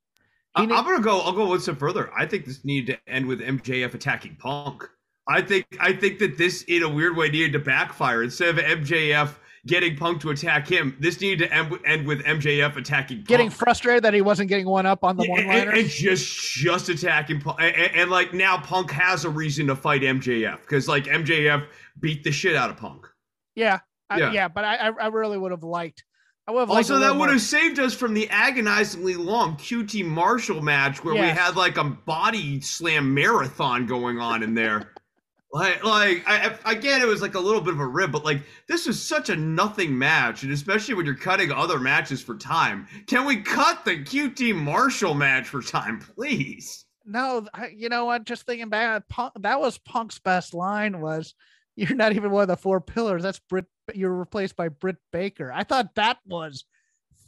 [0.56, 1.20] He I'm gonna go.
[1.22, 2.12] I'll go one step further.
[2.18, 4.84] I think this needed to end with MJF attacking Punk.
[5.28, 5.66] I think.
[5.80, 8.24] I think that this, in a weird way, needed to backfire.
[8.24, 9.36] Instead of MJF
[9.68, 13.28] getting Punk to attack him, this needed to end, end with MJF attacking Punk.
[13.28, 16.26] getting frustrated that he wasn't getting one up on the Yeah, one and, and just
[16.56, 20.88] just attacking Punk, and, and- like now Punk has a reason to fight MJF because
[20.88, 21.68] like MJF
[22.00, 23.06] beat the shit out of Punk.
[23.54, 23.80] Yeah,
[24.10, 24.32] I, Yeah.
[24.32, 24.48] yeah.
[24.48, 26.04] but I- I really would have liked.
[26.48, 30.62] I would have Also, that would have saved us from the agonizingly long QT Marshall
[30.62, 34.94] match where we had like a body slam marathon going on in there.
[35.52, 38.42] like, like I, again, it was like a little bit of a rib, but like
[38.68, 42.88] this was such a nothing match, and especially when you're cutting other matches for time.
[43.08, 46.86] Can we cut the QT Marshall match for time, please?
[47.06, 48.26] No, I, you know what?
[48.26, 51.34] Just thinking back, Punk, that was Punk's best line was,
[51.76, 53.66] "You're not even one of the four pillars." That's Britt.
[53.94, 55.52] You're replaced by Britt Baker.
[55.54, 56.66] I thought that was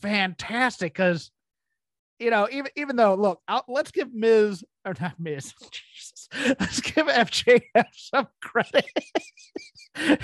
[0.02, 1.32] fantastic because
[2.20, 6.28] you know, even even though, look, I'll, let's give Miz or not Miz, Jesus,
[6.60, 8.86] let's give MJF some credit.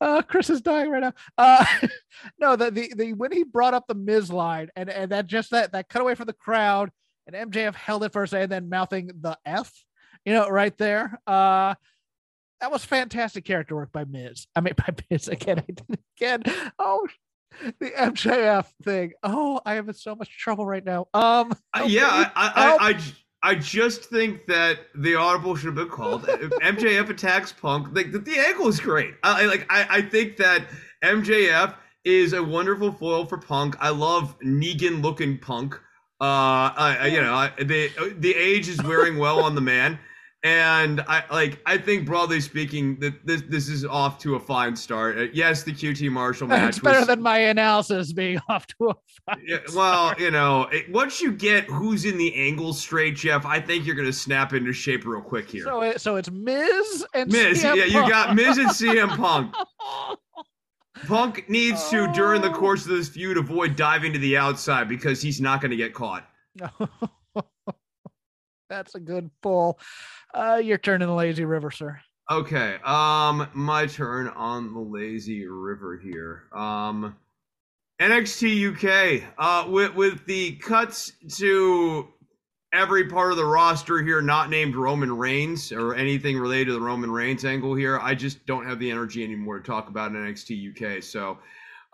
[0.00, 1.12] uh, Chris is dying right now.
[1.36, 1.64] Uh,
[2.38, 5.50] no, the, the the when he brought up the Miz line and and that just
[5.50, 6.90] that that cut away from the crowd
[7.26, 9.72] and MJF held it second, and then mouthing the F,
[10.24, 11.20] you know, right there.
[11.26, 11.74] Uh,
[12.60, 14.46] that was fantastic character work by Miz.
[14.54, 15.62] I mean, by Miz again.
[15.68, 15.84] I
[16.16, 16.42] again.
[16.78, 17.06] Oh,
[17.80, 19.12] the MJF thing.
[19.22, 21.08] Oh, I am in so much trouble right now.
[21.14, 23.00] Um, uh, yeah, I, I, I, I,
[23.42, 26.22] I just think that the audible should have been called.
[26.24, 29.14] MJF attacks Punk, like the, the angle is great.
[29.22, 29.66] I like.
[29.70, 30.64] I, I think that
[31.04, 33.76] MJF is a wonderful foil for Punk.
[33.80, 35.74] I love Negan looking Punk.
[36.18, 39.98] Uh, I, you know, the the age is wearing well on the man.
[40.46, 44.76] And I like I think broadly speaking that this this is off to a fine
[44.76, 45.18] start.
[45.18, 46.68] Uh, yes, the QT Marshall match.
[46.68, 48.94] It's better was, than my analysis being off to a
[49.26, 53.44] fine yeah, Well, you know, it, once you get who's in the angle straight, Jeff,
[53.44, 55.64] I think you're gonna snap into shape real quick here.
[55.64, 57.64] So it, so it's Miz and Miz.
[57.64, 57.92] CM yeah, Punk.
[57.92, 59.52] you got Miz and CM Punk.
[61.08, 65.20] Punk needs to, during the course of this feud, avoid diving to the outside because
[65.20, 66.26] he's not going to get caught.
[68.68, 69.78] That's a good pull.
[70.34, 72.00] Uh, your turn in the lazy river, sir.
[72.30, 72.76] Okay.
[72.84, 76.44] Um, my turn on the lazy river here.
[76.52, 77.16] Um,
[78.00, 79.22] NXT UK.
[79.38, 82.08] Uh, with with the cuts to
[82.72, 86.80] every part of the roster here not named Roman Reigns or anything related to the
[86.80, 87.98] Roman Reigns angle here.
[88.00, 91.02] I just don't have the energy anymore to talk about NXT UK.
[91.02, 91.38] So,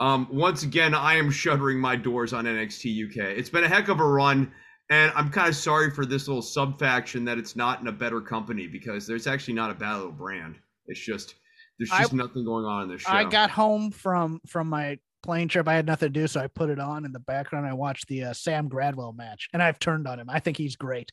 [0.01, 3.39] um, once again, I am shuttering my doors on NXT UK.
[3.39, 4.51] It's been a heck of a run.
[4.91, 7.93] And I'm kind of sorry for this little sub faction that it's not in a
[7.93, 10.57] better company because there's actually not a bad little brand.
[10.87, 11.35] It's just
[11.79, 13.13] there's just I, nothing going on in this show.
[13.13, 15.69] I got home from from my plane trip.
[15.69, 17.67] I had nothing to do, so I put it on in the background.
[17.67, 20.29] I watched the uh, Sam Gradwell match, and I've turned on him.
[20.29, 21.13] I think he's great.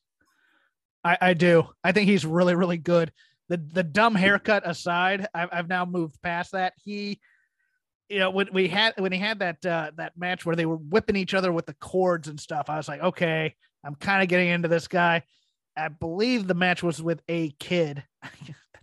[1.03, 1.67] I, I do.
[1.83, 3.11] I think he's really really good.
[3.47, 6.73] The the dumb haircut aside, I've, I've now moved past that.
[6.83, 7.19] He
[8.09, 10.77] you know when we had when he had that uh, that match where they were
[10.77, 14.29] whipping each other with the cords and stuff, I was like, okay, I'm kind of
[14.29, 15.23] getting into this guy.
[15.77, 18.03] I believe the match was with a kid.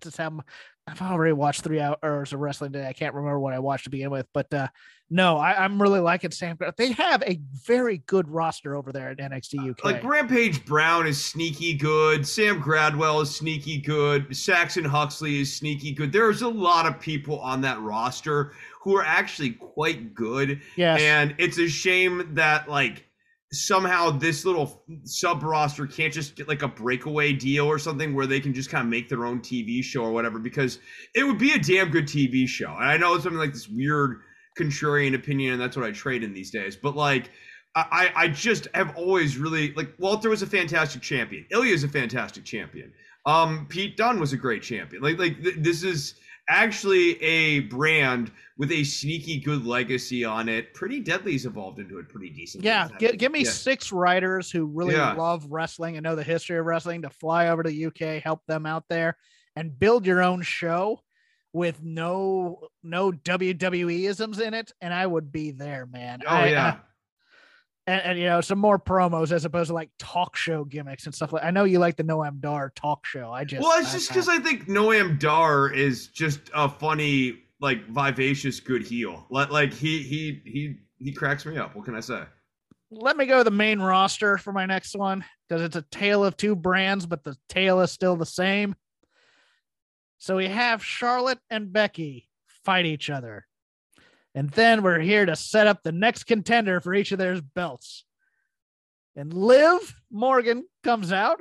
[0.02, 0.40] Just how
[0.88, 2.86] I've already watched three hours of wrestling today.
[2.86, 4.68] I can't remember what I watched to begin with, but uh,
[5.10, 6.56] no, I, am really liking Sam.
[6.76, 9.84] They have a very good roster over there at NXT UK.
[9.84, 12.26] Like Rampage Brown is sneaky good.
[12.26, 14.36] Sam Gradwell is sneaky good.
[14.36, 16.12] Saxon Huxley is sneaky good.
[16.12, 20.60] There's a lot of people on that roster who are actually quite good.
[20.76, 23.05] Yeah, and it's a shame that like
[23.52, 28.26] somehow this little sub roster can't just get like a breakaway deal or something where
[28.26, 30.80] they can just kind of make their own TV show or whatever because
[31.14, 32.74] it would be a damn good TV show.
[32.74, 34.20] And I know it's something like this weird
[34.58, 36.76] contrarian opinion and that's what I trade in these days.
[36.76, 37.30] But like
[37.76, 41.46] I I just have always really like Walter was a fantastic champion.
[41.52, 42.92] Ilja is a fantastic champion.
[43.26, 45.02] Um Pete Dunne was a great champion.
[45.02, 46.14] Like like th- this is
[46.48, 50.72] actually a brand with a sneaky good legacy on it.
[50.74, 52.64] Pretty Deadly's evolved into it pretty decent.
[52.64, 53.50] Yeah, give, give me yeah.
[53.50, 55.12] six writers who really yeah.
[55.12, 58.40] love wrestling and know the history of wrestling to fly over to the UK, help
[58.46, 59.16] them out there,
[59.54, 61.00] and build your own show
[61.52, 66.20] with no no WWE isms in it, and I would be there, man.
[66.26, 66.76] Oh I, uh, yeah.
[67.86, 71.14] And, and, you know some more promos as opposed to like talk show gimmicks and
[71.14, 71.44] stuff like.
[71.44, 73.30] I know you like the Noam Dar talk show.
[73.30, 77.44] I just well, it's just because I, I think Noam Dar is just a funny,
[77.60, 79.26] like vivacious, good heel.
[79.30, 81.76] Like like he he he he cracks me up.
[81.76, 82.22] What can I say?
[82.90, 86.36] Let me go the main roster for my next one because it's a tale of
[86.36, 88.74] two brands, but the tale is still the same.
[90.18, 92.28] So we have Charlotte and Becky
[92.64, 93.45] fight each other.
[94.36, 98.04] And then we're here to set up the next contender for each of their belts.
[99.16, 101.40] And Liv Morgan comes out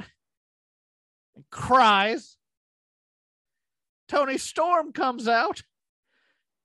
[1.36, 2.38] and cries.
[4.08, 5.62] Toni Storm comes out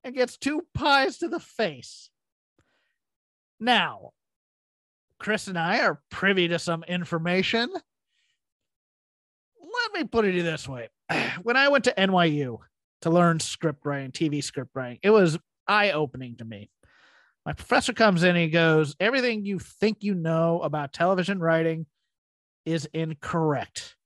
[0.04, 2.10] and gets two pies to the face.
[3.58, 4.12] Now,
[5.18, 7.68] Chris and I are privy to some information.
[9.60, 10.90] Let me put it this way.
[11.42, 12.58] When I went to NYU
[13.02, 15.36] to learn script writing, TV script writing, it was
[15.70, 16.70] eye opening to me.
[17.46, 21.86] My professor comes in and he goes, Everything you think you know about television writing
[22.66, 23.96] is incorrect.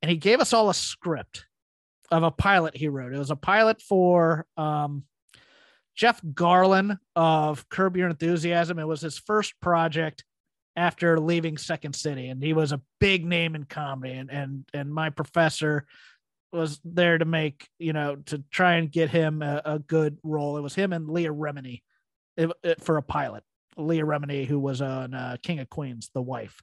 [0.00, 1.46] And he gave us all a script
[2.10, 3.14] of a pilot he wrote.
[3.14, 5.04] It was a pilot for um,
[5.94, 8.78] Jeff Garlin of Curb Your Enthusiasm.
[8.78, 10.24] It was his first project
[10.74, 14.14] after leaving Second City, and he was a big name in comedy.
[14.14, 15.86] And and and my professor
[16.52, 20.56] was there to make you know to try and get him a, a good role.
[20.56, 21.82] It was him and Leah Remini
[22.36, 23.44] it, it, for a pilot,
[23.76, 26.60] Leah Remini, who was on uh, King of Queens, the wife.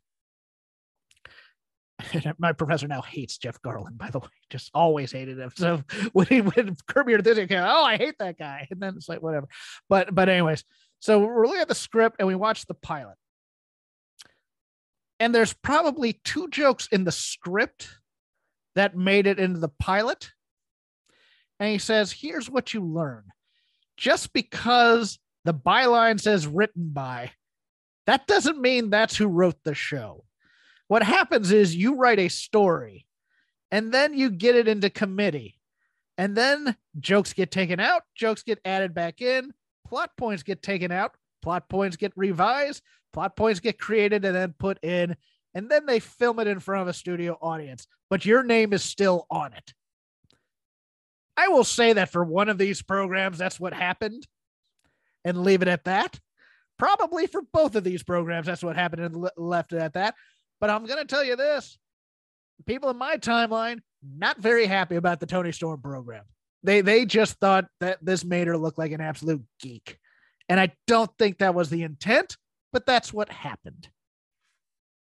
[2.37, 5.51] my professor now hates Jeff Garlin, by the way, just always hated him.
[5.55, 5.83] So
[6.13, 9.09] when he when Kirby or Disney came, oh, I hate that guy, and then it's
[9.09, 9.47] like whatever.
[9.87, 10.63] But but anyways,
[10.99, 13.15] so we're looking at the script and we watch the pilot,
[15.19, 17.89] and there's probably two jokes in the script
[18.75, 20.31] that made it into the pilot.
[21.59, 23.25] And he says, "Here's what you learn:
[23.97, 27.31] just because the byline says written by,
[28.05, 30.25] that doesn't mean that's who wrote the show."
[30.87, 33.05] What happens is you write a story
[33.71, 35.59] and then you get it into committee.
[36.17, 39.53] And then jokes get taken out, jokes get added back in,
[39.87, 42.81] plot points get taken out, plot points get revised,
[43.13, 45.15] plot points get created and then put in,
[45.53, 47.87] and then they film it in front of a studio audience.
[48.09, 49.73] But your name is still on it.
[51.37, 54.27] I will say that for one of these programs, that's what happened
[55.23, 56.19] and leave it at that.
[56.77, 60.15] Probably for both of these programs, that's what happened and left it at that.
[60.59, 61.77] But I'm going to tell you this
[62.65, 66.23] people in my timeline, not very happy about the Toni Storm program.
[66.63, 69.97] They, they just thought that this made her look like an absolute geek.
[70.49, 72.35] And I don't think that was the intent,
[72.73, 73.87] but that's what happened.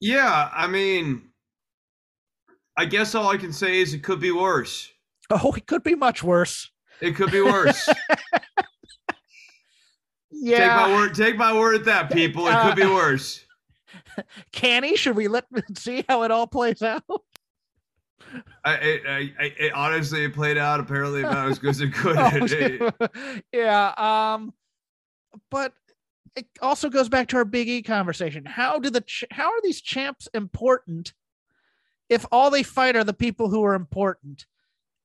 [0.00, 1.30] Yeah, I mean,
[2.76, 4.90] I guess all I can say is it could be worse.
[5.28, 6.70] Oh, it could be much worse.
[7.00, 7.88] It could be worse.
[10.30, 10.58] yeah.
[10.58, 11.14] Take my word.
[11.16, 12.46] Take my word at that, people.
[12.46, 13.44] It could be worse.
[14.52, 17.02] Canny, should we let see how it all plays out?
[18.64, 23.42] I, I, I, it, honestly, it played out apparently about as good as it could.
[23.52, 23.94] yeah.
[23.98, 24.54] Um,
[25.50, 25.72] but
[26.36, 28.44] it also goes back to our Big E conversation.
[28.44, 31.14] How do the ch- how are these champs important
[32.08, 34.46] if all they fight are the people who are important,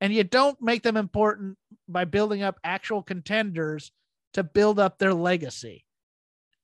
[0.01, 1.57] and you don't make them important
[1.87, 3.91] by building up actual contenders
[4.33, 5.85] to build up their legacy?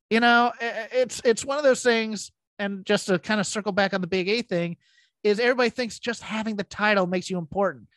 [0.09, 2.31] You know, it's it's one of those things.
[2.59, 4.77] And just to kind of circle back on the Big A thing,
[5.23, 7.87] is everybody thinks just having the title makes you important.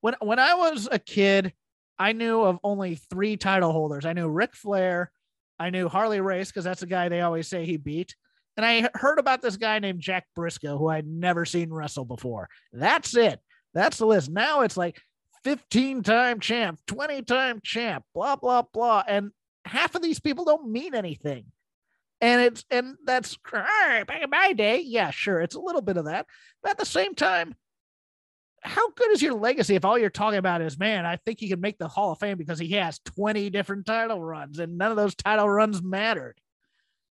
[0.00, 1.52] When when I was a kid,
[1.98, 4.06] I knew of only three title holders.
[4.06, 5.10] I knew Ric Flair,
[5.58, 8.14] I knew Harley Race because that's the guy they always say he beat.
[8.56, 12.48] And I heard about this guy named Jack Brisco who I'd never seen wrestle before.
[12.72, 13.40] That's it.
[13.74, 14.30] That's the list.
[14.30, 15.00] Now it's like
[15.44, 19.04] 15 time champ, 20 time champ, blah, blah, blah.
[19.06, 19.30] And
[19.64, 21.44] half of these people don't mean anything.
[22.20, 24.80] And it's, and that's back in my day.
[24.80, 25.40] Yeah, sure.
[25.40, 26.26] It's a little bit of that.
[26.62, 27.54] But at the same time,
[28.62, 31.48] how good is your legacy if all you're talking about is man i think he
[31.48, 34.90] can make the hall of fame because he has 20 different title runs and none
[34.90, 36.40] of those title runs mattered.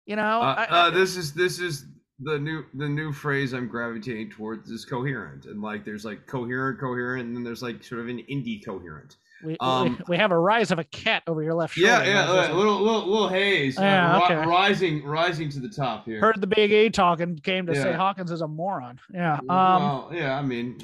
[0.05, 1.85] You know uh, I, uh, this is this is
[2.19, 5.45] the new the new phrase i'm gravitating towards is coherent.
[5.45, 9.17] And like there's like coherent coherent and then there's like sort of an indie coherent
[9.43, 11.91] we, um, we, we, have a rise of a cat over your left shoulder.
[11.91, 13.77] Yeah, yeah, a little, little, little haze.
[13.77, 14.35] Yeah, uh, okay.
[14.35, 16.19] rising, rising to the top here.
[16.19, 17.83] Heard the big A talking came to yeah.
[17.83, 18.99] say Hawkins is a moron.
[19.13, 19.35] Yeah.
[19.37, 20.37] Um, well, yeah.
[20.37, 20.77] I mean,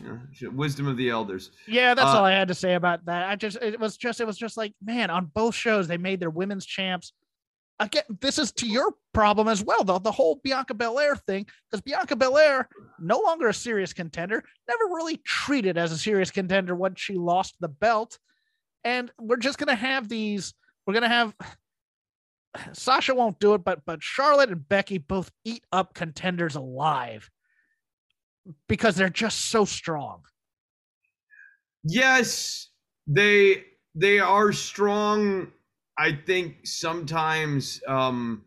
[0.54, 1.52] wisdom of the elders.
[1.68, 3.28] Yeah, that's uh, all I had to say about that.
[3.30, 6.20] I just, it was just, it was just like, man, on both shows they made
[6.20, 7.14] their women's champs.
[7.80, 10.00] Again, this is to your problem as well, though.
[10.00, 15.18] The whole Bianca Belair thing, because Bianca Belair, no longer a serious contender, never really
[15.26, 18.18] treated as a serious contender once she lost the belt
[18.86, 20.54] and we're just gonna have these.
[20.86, 21.36] We're gonna have
[22.74, 27.30] Sasha won't do it, but but Charlotte and Becky both eat up contenders alive
[28.70, 30.22] because they're just so strong.
[31.84, 32.70] Yes,
[33.08, 33.66] they
[33.96, 35.52] they are strong.
[35.98, 38.44] I think sometimes um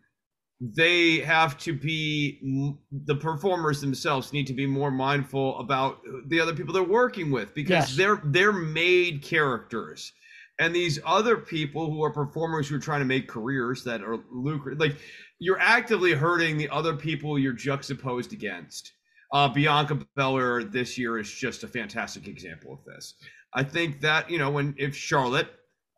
[0.61, 2.74] they have to be
[3.07, 7.55] the performers themselves need to be more mindful about the other people they're working with
[7.55, 7.97] because yes.
[7.97, 10.12] they're they're made characters
[10.59, 14.18] and these other people who are performers who are trying to make careers that are
[14.30, 14.96] lucrative like
[15.38, 18.92] you're actively hurting the other people you're juxtaposed against
[19.32, 23.14] uh, bianca belair this year is just a fantastic example of this
[23.54, 25.48] i think that you know when if charlotte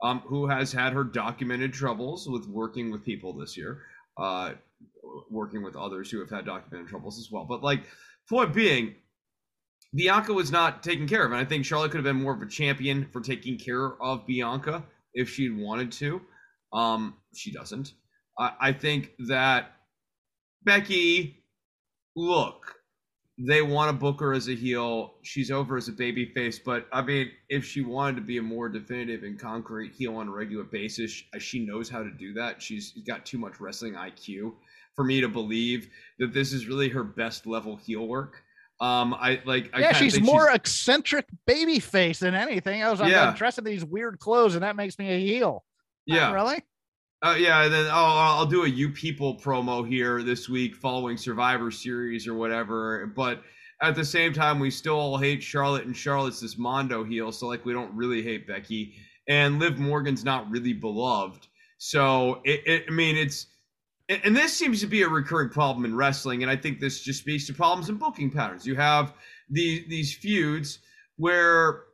[0.03, 3.83] um, who has had her documented troubles with working with people this year
[4.17, 4.53] uh,
[5.31, 7.45] working with others who have had documented troubles as well.
[7.45, 7.83] But like,
[8.29, 8.95] point being,
[9.95, 12.43] Bianca was not taken care of, and I think Charlotte could have been more of
[12.43, 14.85] a champion for taking care of Bianca
[15.15, 16.21] if she'd wanted to.
[16.73, 17.95] Um, she doesn't.
[18.39, 19.73] I, I think that
[20.63, 21.43] Becky,
[22.15, 22.77] look,
[23.39, 25.15] they want to book her as a heel.
[25.23, 28.43] She's over as a baby face, but I mean, if she wanted to be a
[28.43, 32.63] more definitive and concrete heel on a regular basis, she knows how to do that.
[32.63, 34.53] She's got too much wrestling IQ
[34.95, 35.89] for me to believe
[36.19, 38.43] that this is really her best level heel work.
[38.81, 39.71] Um, I like.
[39.79, 40.57] Yeah, she's more she's...
[40.57, 42.83] eccentric baby face than anything.
[42.83, 43.35] I was yeah.
[43.37, 45.65] dressed in these weird clothes, and that makes me a heel.
[46.07, 46.65] Yeah, Not really.
[47.23, 51.19] Uh, yeah, and then oh, I'll do a "You People" promo here this week following
[51.19, 53.13] Survivor Series or whatever.
[53.15, 53.43] But
[53.83, 57.47] at the same time, we still all hate Charlotte, and Charlotte's this Mondo heel, so
[57.47, 58.95] like we don't really hate Becky,
[59.29, 61.47] and Liv Morgan's not really beloved.
[61.77, 63.49] So it, it I mean, it's
[64.11, 67.21] and this seems to be a recurring problem in wrestling, and I think this just
[67.21, 68.67] speaks to problems in booking patterns.
[68.67, 69.15] You have
[69.49, 70.81] these these feuds
[71.17, 71.85] where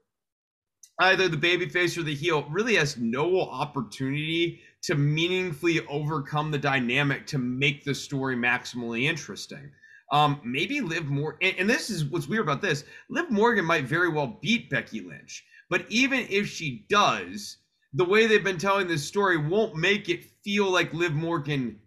[1.00, 7.26] either the babyface or the heel really has no opportunity to meaningfully overcome the dynamic
[7.26, 9.70] to make the story maximally interesting.
[10.12, 12.84] Um, maybe Liv Morgan, and, and this is what's weird about this.
[13.10, 17.58] Liv Morgan might very well beat Becky Lynch, but even if she does,
[17.92, 21.78] the way they've been telling this story won't make it feel like Liv Morgan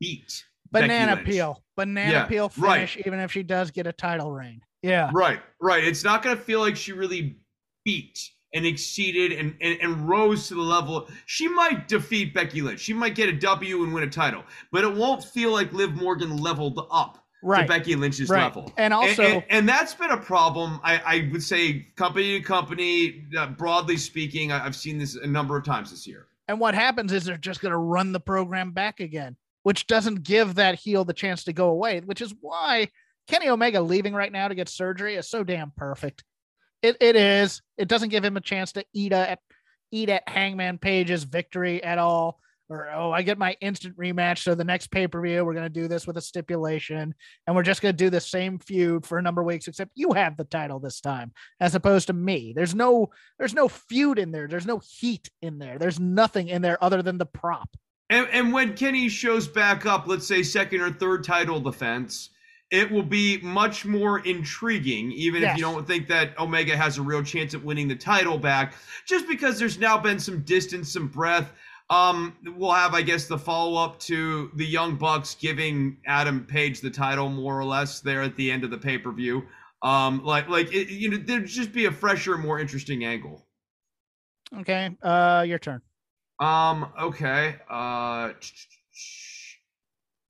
[0.00, 2.96] beat banana peel, banana yeah, peel finish.
[2.96, 3.06] Right.
[3.06, 5.84] Even if she does get a title reign, yeah, right, right.
[5.84, 7.36] It's not going to feel like she really
[7.84, 11.08] beat and exceeded and, and, and rose to the level.
[11.26, 12.80] She might defeat Becky Lynch.
[12.80, 15.94] She might get a W and win a title, but it won't feel like Liv
[15.94, 17.62] Morgan leveled up right.
[17.62, 18.42] to Becky Lynch's right.
[18.44, 18.72] level.
[18.76, 20.80] And also, and, and, and, that's been a problem.
[20.82, 25.26] I, I would say, company to company, uh, broadly speaking, I, I've seen this a
[25.26, 26.26] number of times this year.
[26.48, 29.36] And what happens is they're just going to run the program back again,
[29.66, 31.98] which doesn't give that heel the chance to go away.
[31.98, 32.88] Which is why
[33.26, 36.22] Kenny Omega leaving right now to get surgery is so damn perfect.
[36.82, 37.62] It it is.
[37.76, 39.40] It doesn't give him a chance to eat at
[39.90, 42.38] eat at Hangman Page's victory at all.
[42.68, 44.44] Or oh, I get my instant rematch.
[44.44, 47.12] So the next pay per view, we're gonna do this with a stipulation,
[47.48, 49.66] and we're just gonna do the same feud for a number of weeks.
[49.66, 52.52] Except you have the title this time, as opposed to me.
[52.54, 53.10] There's no
[53.40, 54.46] there's no feud in there.
[54.46, 55.76] There's no heat in there.
[55.76, 57.76] There's nothing in there other than the prop.
[58.08, 62.30] And, and when Kenny shows back up, let's say second or third title defense,
[62.70, 65.52] it will be much more intriguing, even yes.
[65.52, 68.74] if you don't think that Omega has a real chance at winning the title back,
[69.06, 71.52] just because there's now been some distance, some breath.
[71.90, 76.80] Um, we'll have, I guess, the follow up to the Young Bucks giving Adam Page
[76.80, 79.44] the title, more or less, there at the end of the pay per view.
[79.82, 83.46] Um, like, like it, you know, there'd just be a fresher, more interesting angle.
[84.58, 85.80] Okay, uh, your turn.
[86.38, 87.56] Um, okay.
[87.68, 88.32] Uh,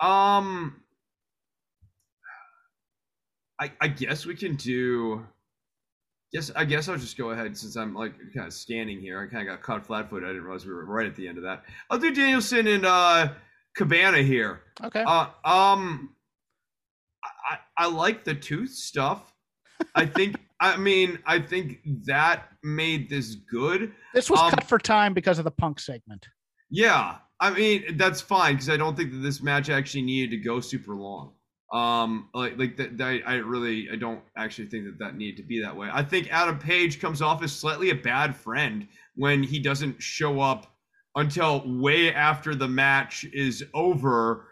[0.01, 0.83] um
[3.59, 5.27] I, I guess we can do.
[6.33, 9.21] Yes, I guess I'll just go ahead since I'm like kind of scanning here.
[9.21, 10.29] I kind of got caught flat-footed.
[10.29, 11.65] I didn't realize we were right at the end of that.
[11.89, 13.29] I'll do Danielson and uh,
[13.75, 14.61] Cabana here.
[14.85, 15.03] Okay.
[15.07, 16.15] Uh, um,
[17.49, 19.33] I I like the tooth stuff.
[19.95, 20.37] I think.
[20.61, 23.93] I mean, I think that made this good.
[24.15, 26.27] This was um, cut for time because of the punk segment.
[26.71, 30.39] Yeah, I mean that's fine because I don't think that this match actually needed to
[30.39, 31.33] go super long
[31.73, 35.43] um like like that, that i really i don't actually think that that needed to
[35.43, 38.87] be that way i think adam page comes off as slightly a bad friend
[39.17, 40.77] when he doesn't show up
[41.17, 44.47] until way after the match is over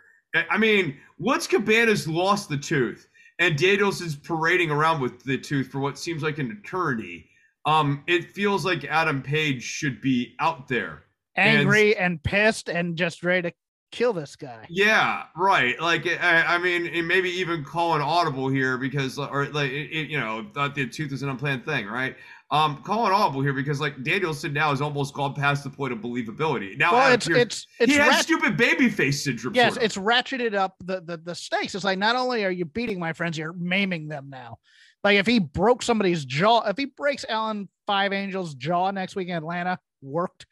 [0.50, 3.06] i mean once cabana's lost the tooth
[3.38, 7.28] and daniels is parading around with the tooth for what seems like an eternity
[7.66, 11.04] um it feels like adam page should be out there
[11.36, 13.54] angry and, and pissed and just ready to
[13.94, 14.66] kill this guy.
[14.68, 15.80] Yeah, right.
[15.80, 20.18] Like, I, I mean, maybe even call an audible here because, or like, it, you
[20.18, 22.16] know, thought the tooth is an unplanned thing, right?
[22.50, 25.92] Um, call an audible here because, like, Danielson now has almost gone past the point
[25.92, 26.76] of believability.
[26.78, 29.54] Now, well, it's, it's, it's he has rat- stupid baby face syndrome.
[29.54, 31.74] Yes, it's ratcheted up the, the the stakes.
[31.74, 34.58] It's like not only are you beating my friends, you're maiming them now.
[35.02, 39.28] Like if he broke somebody's jaw, if he breaks Alan Five Angels' jaw next week
[39.28, 40.46] in Atlanta, worked.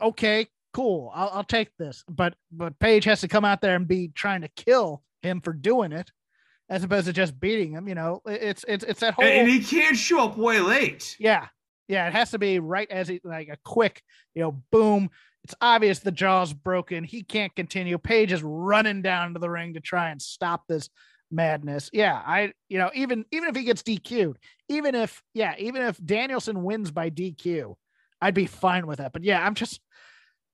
[0.00, 1.10] Okay, cool.
[1.14, 2.04] I'll, I'll take this.
[2.08, 5.52] But but Page has to come out there and be trying to kill him for
[5.52, 6.10] doing it,
[6.72, 7.86] as opposed to just beating him.
[7.86, 9.24] You know, it's it's it's that whole.
[9.24, 11.16] And he can't show up way late.
[11.20, 11.48] Yeah,
[11.86, 12.08] yeah.
[12.08, 14.02] It has to be right as he like a quick,
[14.34, 15.10] you know, boom.
[15.44, 17.04] It's obvious the jaw's broken.
[17.04, 17.98] He can't continue.
[17.98, 20.88] Page is running down to the ring to try and stop this
[21.30, 21.90] madness.
[21.92, 26.02] Yeah, I you know even even if he gets DQ'd, even if yeah, even if
[26.02, 27.74] Danielson wins by DQ,
[28.20, 29.12] I'd be fine with that.
[29.12, 29.78] But yeah, I'm just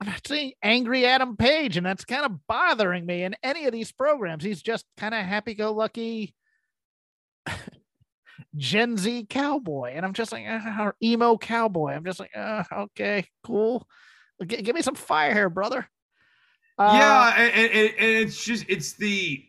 [0.01, 3.73] I'm not seeing angry Adam Page, and that's kind of bothering me in any of
[3.73, 4.45] these programs.
[4.45, 6.35] He's just kind of happy-go-lucky
[8.57, 11.93] Gen Z cowboy, and I'm just like uh, emo cowboy.
[11.93, 13.87] I'm just like, uh, okay, cool.
[14.47, 15.89] G- give me some fire here, brother.
[16.79, 19.45] Uh, yeah, and, and, and, it's just it's the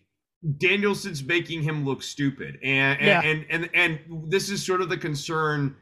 [0.58, 3.22] Danielson's making him look stupid, and and, yeah.
[3.22, 5.76] and and and this is sort of the concern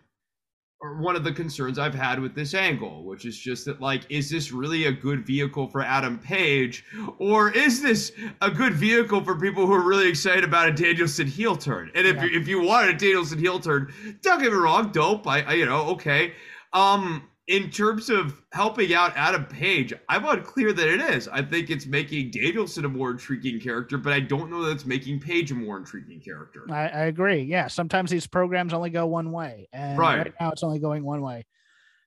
[0.79, 4.29] one of the concerns I've had with this angle, which is just that, like, is
[4.29, 6.85] this really a good vehicle for Adam Page,
[7.17, 8.11] or is this
[8.41, 11.91] a good vehicle for people who are really excited about a Danielson heel turn?
[11.95, 12.29] And if yeah.
[12.31, 15.25] if you wanted a Danielson heel turn, don't get me wrong, dope.
[15.25, 16.33] I, I you know okay.
[16.73, 21.29] Um, in terms of helping out Adam Page, I'm unclear that it is.
[21.29, 24.85] I think it's making Danielson a more intriguing character, but I don't know that it's
[24.85, 26.65] making Page a more intriguing character.
[26.69, 27.43] I, I agree.
[27.43, 31.03] Yeah, sometimes these programs only go one way, and right, right now it's only going
[31.03, 31.45] one way.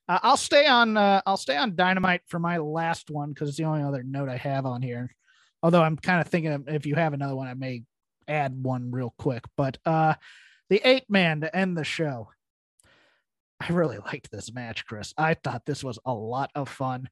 [0.08, 0.96] Uh, I'll stay on.
[0.96, 4.28] Uh, I'll stay on Dynamite for my last one because it's the only other note
[4.28, 5.14] I have on here.
[5.62, 7.84] Although I'm kind of thinking if you have another one, I may
[8.28, 9.44] add one real quick.
[9.56, 10.14] But uh,
[10.68, 12.28] the eight man to end the show.
[13.60, 15.12] I really liked this match, Chris.
[15.18, 17.08] I thought this was a lot of fun.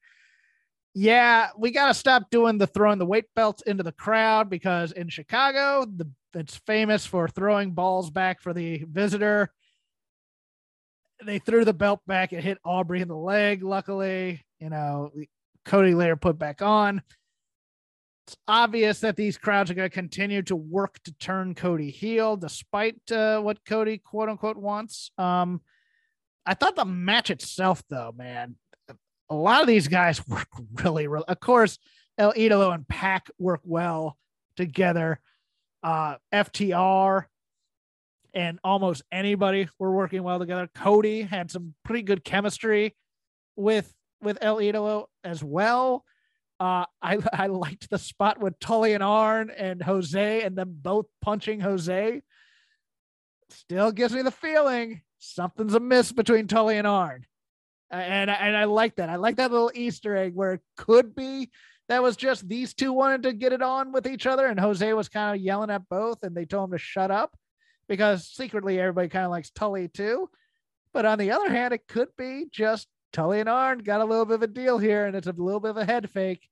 [0.95, 4.91] Yeah, we got to stop doing the throwing the weight belts into the crowd because
[4.91, 9.53] in Chicago, the, it's famous for throwing balls back for the visitor.
[11.23, 12.33] They threw the belt back.
[12.33, 13.61] It hit Aubrey in the leg.
[13.61, 15.11] Luckily, you know,
[15.65, 17.03] Cody later put back on.
[18.25, 22.37] It's obvious that these crowds are going to continue to work to turn Cody heel,
[22.37, 25.11] despite uh, what Cody quote unquote wants.
[25.17, 25.61] Um,
[26.49, 28.55] I thought the match itself, though, man,
[29.29, 30.47] a lot of these guys work
[30.83, 31.25] really, really.
[31.27, 31.77] Of course,
[32.17, 34.17] El Idolo and Pac work well
[34.57, 35.19] together.
[35.83, 37.25] Uh, FTR
[38.33, 40.67] and almost anybody were working well together.
[40.73, 42.95] Cody had some pretty good chemistry
[43.55, 46.03] with with El Idolo as well.
[46.59, 51.05] Uh, I I liked the spot with Tully and Arn and Jose and them both
[51.21, 52.23] punching Jose.
[53.51, 57.25] Still gives me the feeling something's amiss between Tully and Arn.
[57.91, 59.09] And, and I like that.
[59.09, 61.49] I like that little Easter egg where it could be
[61.89, 64.93] that was just these two wanted to get it on with each other, and Jose
[64.93, 67.35] was kind of yelling at both, and they told him to shut up
[67.87, 70.29] because secretly everybody kind of likes Tully too.
[70.93, 74.25] But on the other hand, it could be just Tully and Arn got a little
[74.25, 76.47] bit of a deal here, and it's a little bit of a head fake.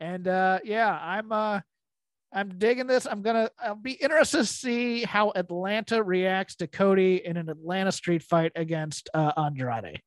[0.00, 1.60] And uh, yeah, I'm uh,
[2.32, 3.06] I'm digging this.
[3.06, 3.50] I'm gonna.
[3.58, 8.52] I'll be interested to see how Atlanta reacts to Cody in an Atlanta street fight
[8.56, 10.00] against uh, Andrade.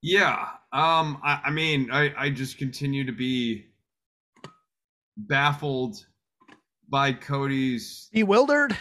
[0.00, 0.46] Yeah.
[0.72, 1.20] Um.
[1.24, 3.66] I, I mean, I I just continue to be
[5.16, 6.06] baffled
[6.88, 8.76] by Cody's bewildered,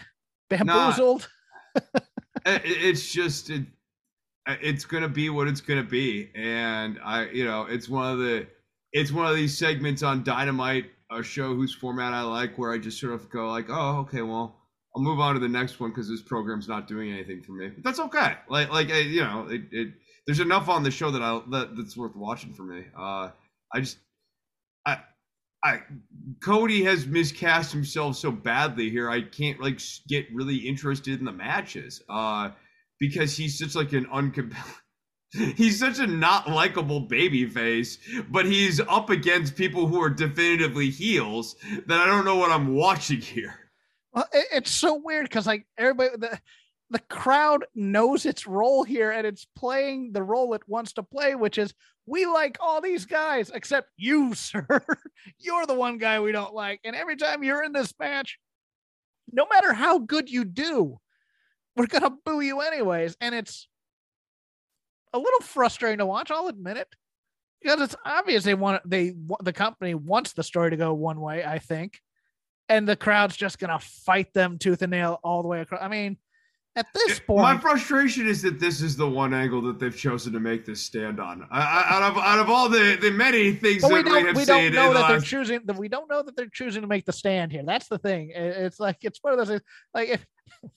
[0.49, 1.27] bamboozled.
[1.75, 3.65] it, it's just it,
[4.47, 8.45] it's gonna be what it's gonna be, and I you know it's one of the
[8.95, 12.77] it's one of these segments on Dynamite, a show whose format I like, where I
[12.77, 14.55] just sort of go like, oh, okay, well,
[14.95, 17.67] I'll move on to the next one because this program's not doing anything for me.
[17.67, 18.35] But that's okay.
[18.49, 19.89] Like, like you know, it, it
[20.25, 22.85] there's enough on the show that I that, that's worth watching for me.
[22.97, 23.31] Uh,
[23.73, 23.97] I just,
[24.85, 24.99] I,
[25.61, 25.81] I,
[26.41, 29.09] Cody has miscast himself so badly here.
[29.09, 32.01] I can't like get really interested in the matches.
[32.07, 32.51] Uh,
[32.97, 34.79] because he's such like an uncompelling
[35.55, 37.97] he's such a not likable baby face,
[38.29, 41.55] but he's up against people who are definitively heels
[41.87, 43.55] that I don't know what I'm watching here.
[44.13, 46.39] Well, it's so weird because like everybody, the
[46.91, 51.35] the crowd knows its role here, and it's playing the role it wants to play,
[51.35, 51.73] which is
[52.05, 54.65] we like all these guys except you, sir.
[55.39, 58.39] you're the one guy we don't like, and every time you're in this match,
[59.31, 60.97] no matter how good you do,
[61.75, 63.67] we're gonna boo you anyways, and it's
[65.15, 66.29] a little frustrating to watch.
[66.31, 66.87] I'll admit it.
[67.61, 71.43] because it's obvious they want they the company wants the story to go one way.
[71.43, 71.99] I think,
[72.69, 75.81] and the crowd's just gonna fight them tooth and nail all the way across.
[75.81, 76.17] I mean,
[76.75, 80.33] at this point, my frustration is that this is the one angle that they've chosen
[80.33, 81.47] to make this stand on.
[81.49, 84.35] I, I, out of out of all the the many things that we we, have
[84.35, 85.61] we seen, don't know in the that they're last- choosing.
[85.65, 87.63] That we don't know that they're choosing to make the stand here.
[87.65, 88.31] That's the thing.
[88.31, 89.61] It- It's like it's one of those things,
[89.93, 90.25] like if.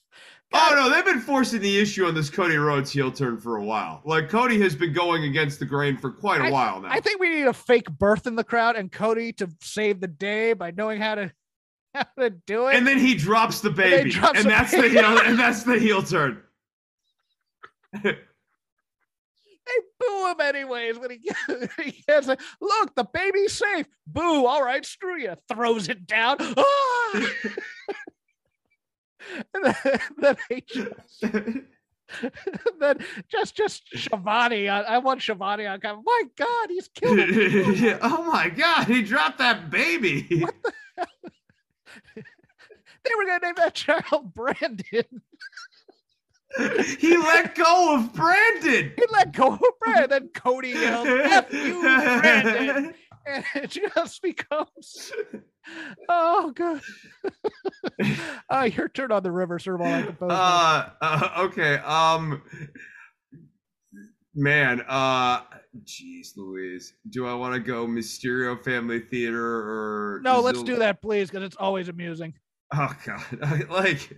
[0.50, 3.64] Oh no, they've been forcing the issue on this Cody Rhodes heel turn for a
[3.64, 4.00] while.
[4.04, 6.88] Like Cody has been going against the grain for quite a while now.
[6.90, 10.08] I think we need a fake birth in the crowd and Cody to save the
[10.08, 11.32] day by knowing how to
[11.94, 12.76] how to do it.
[12.76, 14.88] and then he drops the baby, and the that's baby.
[14.88, 16.42] the heel, and that's the heel turn.
[18.02, 18.14] they
[20.00, 23.86] boo him anyways when he gets, he gets like, look, the baby's safe.
[24.06, 25.34] Boo, all right, screw you.
[25.48, 26.36] Throws it down.
[26.40, 27.26] Ah!
[29.54, 31.20] And then, then, he just,
[32.80, 32.98] then
[33.28, 34.68] just just Shivani.
[34.70, 36.02] I, I want Shivani on camera.
[36.04, 37.98] My God, he's killed him.
[38.02, 40.22] Oh my god, he dropped that baby.
[40.28, 40.44] they
[43.16, 45.04] were gonna name that child Brandon.
[46.98, 48.92] he let go of Brandon.
[48.96, 50.08] He let go of Brandon.
[50.10, 52.94] Then Cody yelled, F you, Brandon.
[53.28, 55.12] And it just becomes,
[56.08, 56.80] oh, God.
[58.50, 60.30] uh, your turn on the river, sir, while I compose.
[60.30, 61.76] Uh, uh, okay.
[61.76, 62.42] Um,
[64.34, 64.82] man.
[64.88, 65.42] Uh,
[65.84, 66.94] jeez, Louise.
[67.10, 71.44] Do I want to go Mysterio Family Theater or no, let's do that, please, because
[71.44, 72.34] it's always amusing.
[72.74, 73.22] Oh God!
[73.42, 74.12] I, like,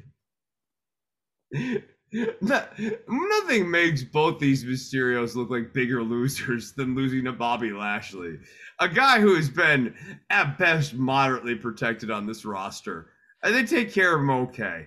[2.12, 2.64] no-
[3.08, 8.38] nothing makes both these Mysterios look like bigger losers than losing to Bobby Lashley,
[8.78, 9.94] a guy who has been
[10.30, 13.10] at best moderately protected on this roster.
[13.42, 14.86] And they take care of him okay.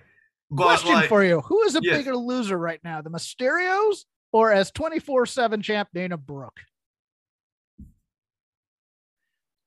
[0.50, 1.96] But Question like, for you Who is a Yes.
[1.98, 6.60] bigger loser right now, the Mysterios or as 24 7 champ Dana Brooke?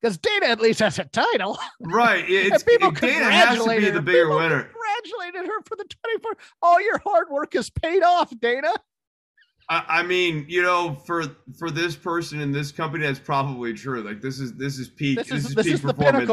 [0.01, 1.57] Because Dana at least has a title.
[1.81, 2.23] right?
[2.29, 4.63] It's people Dana has to be the bigger People winner.
[4.63, 6.37] Congratulated her for the 24.
[6.61, 8.73] All your hard work has paid off, Dana.
[9.69, 11.25] I, I mean, you know, for
[11.57, 14.01] for this person in this company, that's probably true.
[14.01, 15.17] Like this is this is peak.
[15.17, 16.29] This is this peak is performance.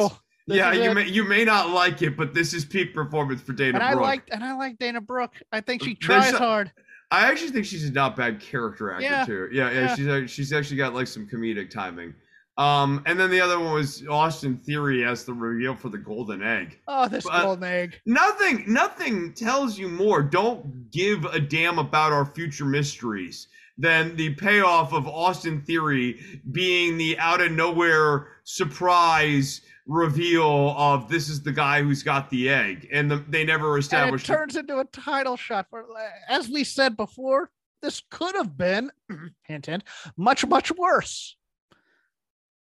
[0.47, 0.95] This yeah, you it.
[0.95, 3.93] may you may not like it, but this is peak performance for Dana and I
[3.93, 4.03] Brooke.
[4.05, 5.35] like and I like Dana Brooke.
[5.51, 6.71] I think she tries hard.
[7.11, 9.49] I actually think she's a not bad character actor Yeah, too.
[9.53, 10.21] Yeah, yeah, yeah.
[10.27, 12.15] she's she's actually got like some comedic timing.
[12.57, 16.43] Um, and then the other one was Austin Theory as the reveal for the Golden
[16.43, 16.79] Egg.
[16.87, 18.01] Oh, this but- golden egg.
[18.07, 20.23] Nothing, nothing tells you more.
[20.23, 26.97] Don't give a damn about our future mysteries than the payoff of Austin Theory being
[26.97, 32.89] the out of nowhere surprise reveal of this is the guy who's got the egg,
[32.93, 34.27] and the, they never And it established.
[34.27, 35.85] turns into a title shot for
[36.29, 37.51] as we said before,
[37.83, 38.91] this could have been
[39.43, 39.85] hint hint
[40.17, 41.37] much, much worse.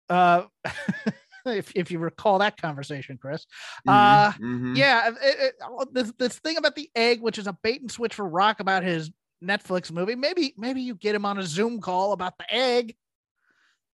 [0.09, 0.43] Uh
[1.45, 3.45] if if you recall that conversation, Chris.
[3.87, 4.77] Uh Mhm, mhm.
[4.77, 8.15] Yeah, it, it, this this thing about the egg, which is a bait and switch
[8.15, 9.11] for Rock about his
[9.43, 10.15] Netflix movie.
[10.15, 12.95] Maybe maybe you get him on a Zoom call about the egg,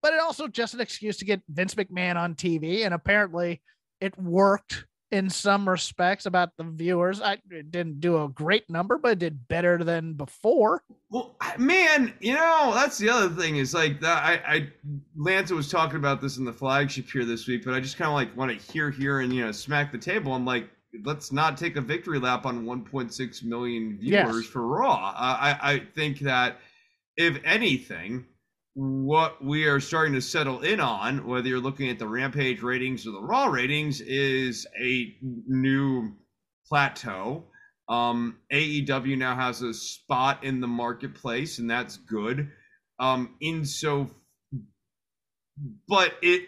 [0.01, 3.61] but it also just an excuse to get Vince McMahon on TV, and apparently
[4.01, 7.21] it worked in some respects about the viewers.
[7.21, 10.83] I it didn't do a great number, but it did better than before.
[11.11, 14.23] Well, man, you know that's the other thing is like that.
[14.25, 14.69] I, I
[15.15, 18.09] Lanza was talking about this in the flagship here this week, but I just kind
[18.09, 20.33] of like want to hear here and you know smack the table.
[20.33, 20.67] I'm like,
[21.05, 24.45] let's not take a victory lap on 1.6 million viewers Yes.
[24.47, 25.13] for Raw.
[25.15, 26.57] I I think that
[27.17, 28.25] if anything,
[28.75, 33.05] what we are starting to settle in on, whether you're looking at the Rampage ratings
[33.05, 36.13] or the Raw ratings, is a new
[36.67, 37.45] plateau.
[37.87, 42.49] Um, AEW now has a spot in the marketplace, and that's good.
[42.99, 44.09] Um, in so,
[45.87, 46.47] but it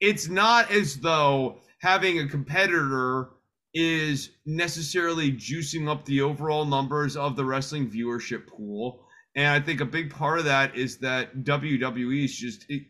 [0.00, 3.30] it's not as though having a competitor
[3.72, 9.06] is necessarily juicing up the overall numbers of the wrestling viewership pool.
[9.34, 12.82] And I think a big part of that is that WWE is just it,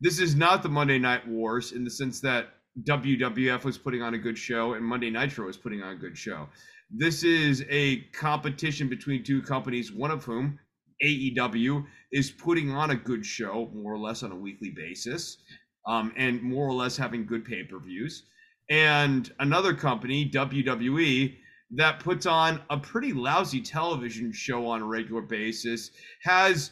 [0.00, 2.48] this is not the Monday Night Wars in the sense that
[2.82, 6.16] WWF was putting on a good show and Monday Nitro was putting on a good
[6.16, 6.48] show.
[6.90, 10.58] This is a competition between two companies, one of whom,
[11.04, 15.38] AEW, is putting on a good show more or less on a weekly basis
[15.86, 18.24] um, and more or less having good pay per views.
[18.68, 21.36] And another company, WWE,
[21.70, 25.90] that puts on a pretty lousy television show on a regular basis,
[26.22, 26.70] has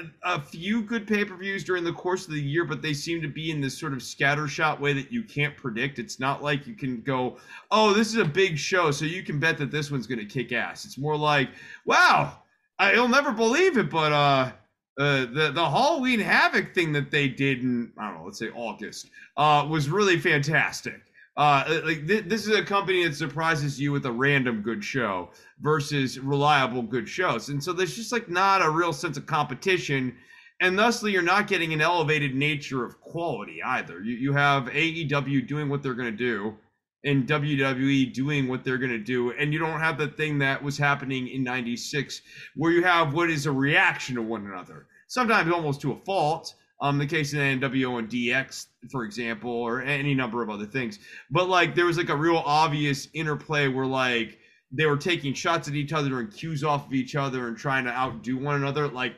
[0.00, 2.92] a, a few good pay per views during the course of the year, but they
[2.92, 5.98] seem to be in this sort of scattershot way that you can't predict.
[5.98, 7.38] It's not like you can go,
[7.70, 10.26] oh, this is a big show, so you can bet that this one's going to
[10.26, 10.84] kick ass.
[10.84, 11.48] It's more like,
[11.86, 12.42] wow,
[12.78, 14.52] I, you'll never believe it, but uh,
[14.98, 18.50] uh, the the Halloween Havoc thing that they did in I don't know, let's say
[18.50, 21.00] August, uh, was really fantastic.
[21.36, 25.30] Uh, like th- this is a company that surprises you with a random good show
[25.60, 30.14] versus reliable good shows, and so there's just like not a real sense of competition,
[30.60, 34.02] and thusly you're not getting an elevated nature of quality either.
[34.02, 36.56] You you have AEW doing what they're gonna do,
[37.04, 39.32] and WWE doing what they're going to do.
[39.32, 42.22] And you don't have the thing that was happening in 96
[42.56, 46.54] where you have what is a reaction to one another, sometimes almost to a fault.
[46.82, 50.98] Um, the case of NWO and DX, for example, or any number of other things.
[51.30, 54.38] But like there was like a real obvious interplay where like
[54.72, 57.84] they were taking shots at each other and cues off of each other and trying
[57.84, 58.88] to outdo one another.
[58.88, 59.14] Like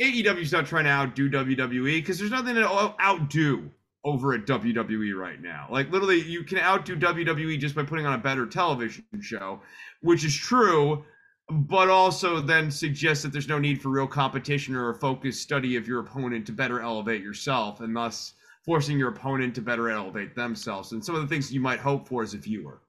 [0.00, 2.66] AEW's not trying to outdo WWE because there's nothing to
[3.00, 3.70] outdo
[4.04, 5.68] over at WWE right now.
[5.70, 9.60] Like literally, you can outdo WWE just by putting on a better television show,
[10.00, 11.04] which is true,
[11.52, 15.76] but also then suggests that there's no need for real competition or a focused study
[15.76, 18.34] of your opponent to better elevate yourself, and thus
[18.64, 20.92] forcing your opponent to better elevate themselves.
[20.92, 22.80] And some of the things you might hope for as a viewer.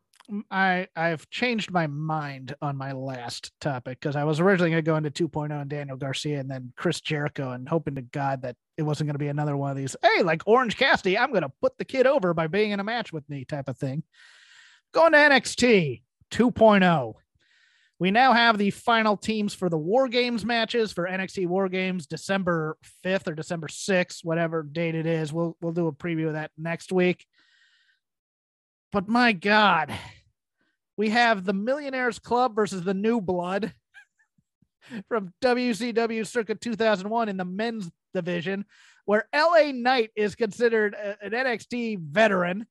[0.50, 4.90] I I've changed my mind on my last topic because I was originally going to
[4.90, 8.56] go into 2.0 and Daniel Garcia and then Chris Jericho and hoping to God that
[8.78, 9.98] it wasn't going to be another one of these.
[10.02, 12.86] Hey, like Orange Cassidy, I'm going to put the kid over by being in a
[12.86, 14.04] match with me type of thing.
[14.94, 17.14] Going to NXT 2.0.
[18.04, 22.06] We now have the final teams for the War Games matches for NXT War Games
[22.06, 22.76] December
[23.06, 25.32] 5th or December 6th, whatever date it is.
[25.32, 27.26] We'll we'll do a preview of that next week.
[28.92, 29.94] But my God,
[30.98, 33.74] we have the Millionaires Club versus the New Blood
[35.08, 38.66] from WCW circa 2001 in the men's division,
[39.06, 42.68] where LA Knight is considered an NXT veteran.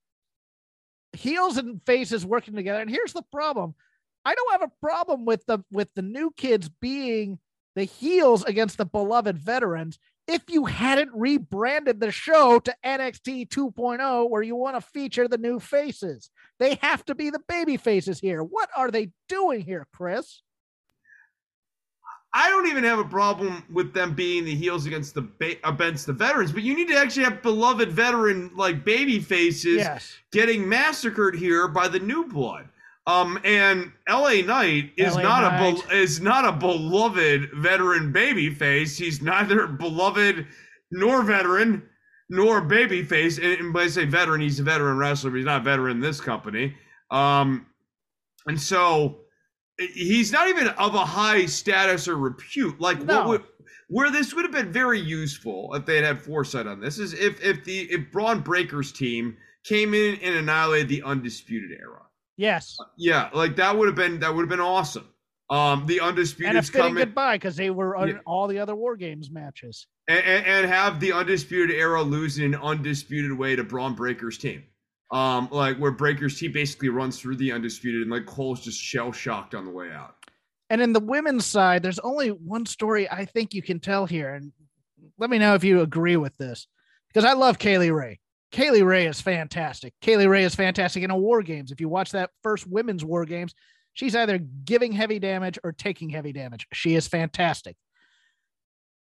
[1.15, 2.83] Heels and faces working together.
[2.83, 3.75] And here's the problem.
[4.25, 7.39] I don't have a problem with the with the new kids being
[7.75, 14.31] the heels against the beloved veterans if you hadn't rebranded the show to NXT 2.0
[14.31, 16.31] where you want to feature the new faces.
[16.61, 18.43] They have to be the baby faces here.
[18.43, 20.43] What are they doing here, Chris?
[22.35, 26.07] I don't even have a problem with them being the heels against the ba- against
[26.07, 30.17] the veterans, but you need to actually have beloved veteran like baby faces yes.
[30.31, 32.69] getting massacred here by the new blood.
[33.07, 35.85] Um, and LA Knight is LA not Knight.
[35.85, 38.97] a be- is not a beloved veteran baby face.
[38.97, 40.47] He's neither beloved
[40.93, 41.83] nor veteran
[42.31, 43.39] nor baby face.
[43.39, 45.97] And, and when I say veteran, he's a veteran wrestler, but he's not a veteran
[45.97, 46.75] in this company.
[47.11, 47.67] Um,
[48.47, 49.23] and so
[49.79, 52.81] he's not even of a high status or repute.
[52.81, 53.19] Like No.
[53.19, 53.43] what would
[53.89, 57.13] where this would have been very useful if they had had foresight on this is
[57.15, 62.02] if if the if Bron Breakker's team came in and annihilated the undisputed era.
[62.37, 62.77] Yes.
[62.97, 65.09] Yeah, like that would have been that would have been awesome.
[65.51, 68.15] Um, the undisputed And a fitting goodbye because they were on Yeah.
[68.27, 69.87] all the other War Games matches.
[70.09, 74.39] and, and, and have the undisputed era lose in an undisputed way to Bron Breakker's
[74.39, 74.65] team.
[75.11, 79.13] Um, like where Breakker's team basically runs through the undisputed and like Cole's just shell
[79.13, 80.15] shocked on the way out.
[80.71, 84.33] And in the women's side, there's only one story I think you can tell here.
[84.35, 84.53] And
[85.19, 86.67] let me know if you agree with this
[87.09, 88.21] because I love Kay Lee Ray.
[88.53, 89.95] Kay Lee Ray is fantastic.
[90.03, 91.73] Kay Lee Ray is fantastic in a war games.
[91.73, 93.55] If you watch that first women's war games,
[93.95, 96.67] she's either giving heavy damage or taking heavy damage.
[96.73, 97.77] She is fantastic.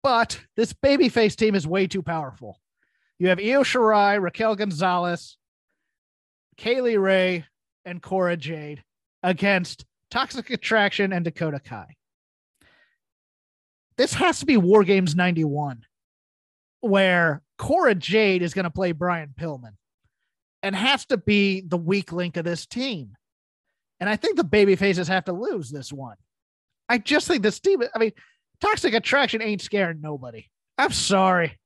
[0.03, 2.59] But this babyface team is way too powerful.
[3.19, 5.37] You have Io Shirai, Raquel Gonzalez,
[6.57, 7.45] Kay Lee Ray,
[7.85, 8.83] and Cora Jade
[9.23, 11.97] against Toxic Attraction and Dakota Kai.
[13.97, 15.85] This has to be War Games 91,
[16.81, 19.75] where Cora Jade is going to play Brian Pillman
[20.63, 23.17] and has to be the weak link of this team.
[24.01, 26.17] And I think the baby faces have to lose this one.
[26.89, 28.13] I just think this team, I mean,
[28.61, 30.47] Toxic Attraction ain't scaring nobody.
[30.79, 31.59] I'm sorry.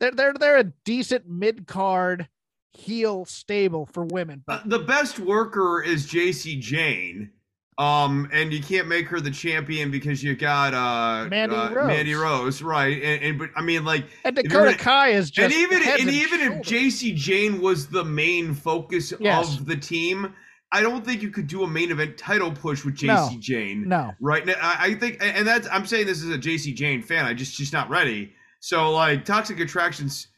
[0.00, 2.28] They're they're they're a decent mid-card
[2.72, 7.30] heel stable for women, Uh, but the best worker is Jacy Jayne.
[7.76, 11.86] Um, and you can't make her the champion because you got uh Mandy uh, Rose.
[11.88, 13.02] Mandy Rose, right?
[13.02, 16.02] And, and but I mean, like, and Dakota gonna- Kai is just and even heads
[16.02, 16.62] and even if.
[16.62, 19.58] Jacy Jayne was the main focus Yes.
[19.58, 20.32] of the team,
[20.70, 23.30] I don't think you could do a main event title push with JC No.
[23.40, 23.88] Jane.
[23.88, 27.02] no, Right now, I I think, and that's I'm saying this as a Jacy Jayne
[27.02, 27.24] fan.
[27.24, 28.32] I just she's not ready.
[28.60, 30.28] So like Toxic Attractions,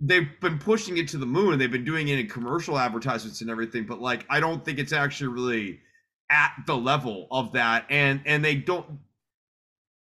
[0.00, 1.58] they've been pushing it to the moon.
[1.58, 3.84] They've been doing it in commercial advertisements and everything.
[3.84, 5.80] But like, I don't think it's actually really
[6.30, 7.86] at the level of that.
[7.90, 8.98] And and they don't.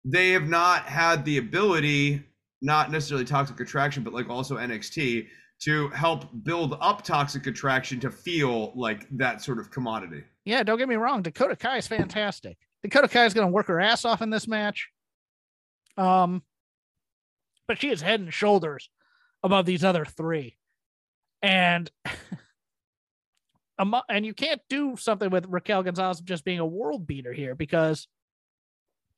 [0.04, 2.22] They have not had the ability,
[2.62, 5.26] not necessarily Toxic Attraction, but like also NXT
[5.60, 10.22] to help build up Toxic Attraction to feel like that sort of commodity.
[10.44, 11.22] Yeah, don't get me wrong.
[11.22, 12.56] Dakota Kai is fantastic.
[12.82, 14.88] Dakota Kai is going to work her ass off in this match.
[15.96, 16.42] Um,
[17.66, 18.88] but she is head and shoulders
[19.42, 20.56] above these other three.
[21.42, 21.90] And
[23.78, 28.08] and you can't do something with Raquel Gonzalez just being a world beater here because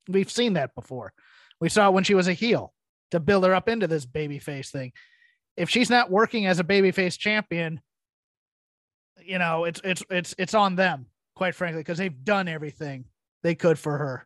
[0.07, 1.13] we've seen that before.
[1.59, 2.73] We saw it when she was a heel
[3.11, 4.93] to build her up into this babyface thing.
[5.57, 7.81] If she's not working as a babyface champion,
[9.23, 13.05] you know, it's it's it's it's on them, quite frankly, because they've done everything
[13.43, 14.25] they could for her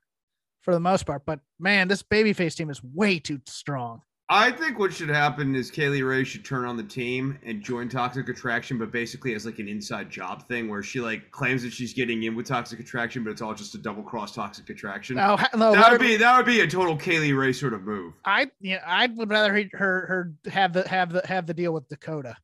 [0.62, 1.24] for the most part.
[1.26, 4.02] But man, this babyface team is way too strong.
[4.28, 7.62] I think what should happen is Kay Lee Ray should turn on the team and
[7.62, 11.62] join Toxic Attraction, but basically as like an inside job thing where she like claims
[11.62, 14.68] that she's getting in with Toxic Attraction, but it's all just a double cross Toxic
[14.68, 15.20] Attraction.
[15.20, 17.74] Oh, no, no that would be that would be a total Kay Lee Ray sort
[17.74, 18.14] of move.
[18.26, 21.88] I yeah, I would rather her her have the have the have the deal with
[21.88, 22.36] Dakota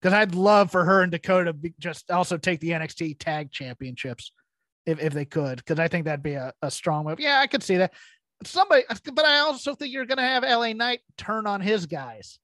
[0.00, 4.32] because I'd love for her and Dakota be, just also take the NXT Tag Championships
[4.86, 7.20] if, if they could, because I think that'd be a, a strong move.
[7.20, 7.92] Yeah, I could see that.
[8.44, 8.82] Somebody,
[9.12, 12.38] but I also think you're going to have LA Knight turn on his guys.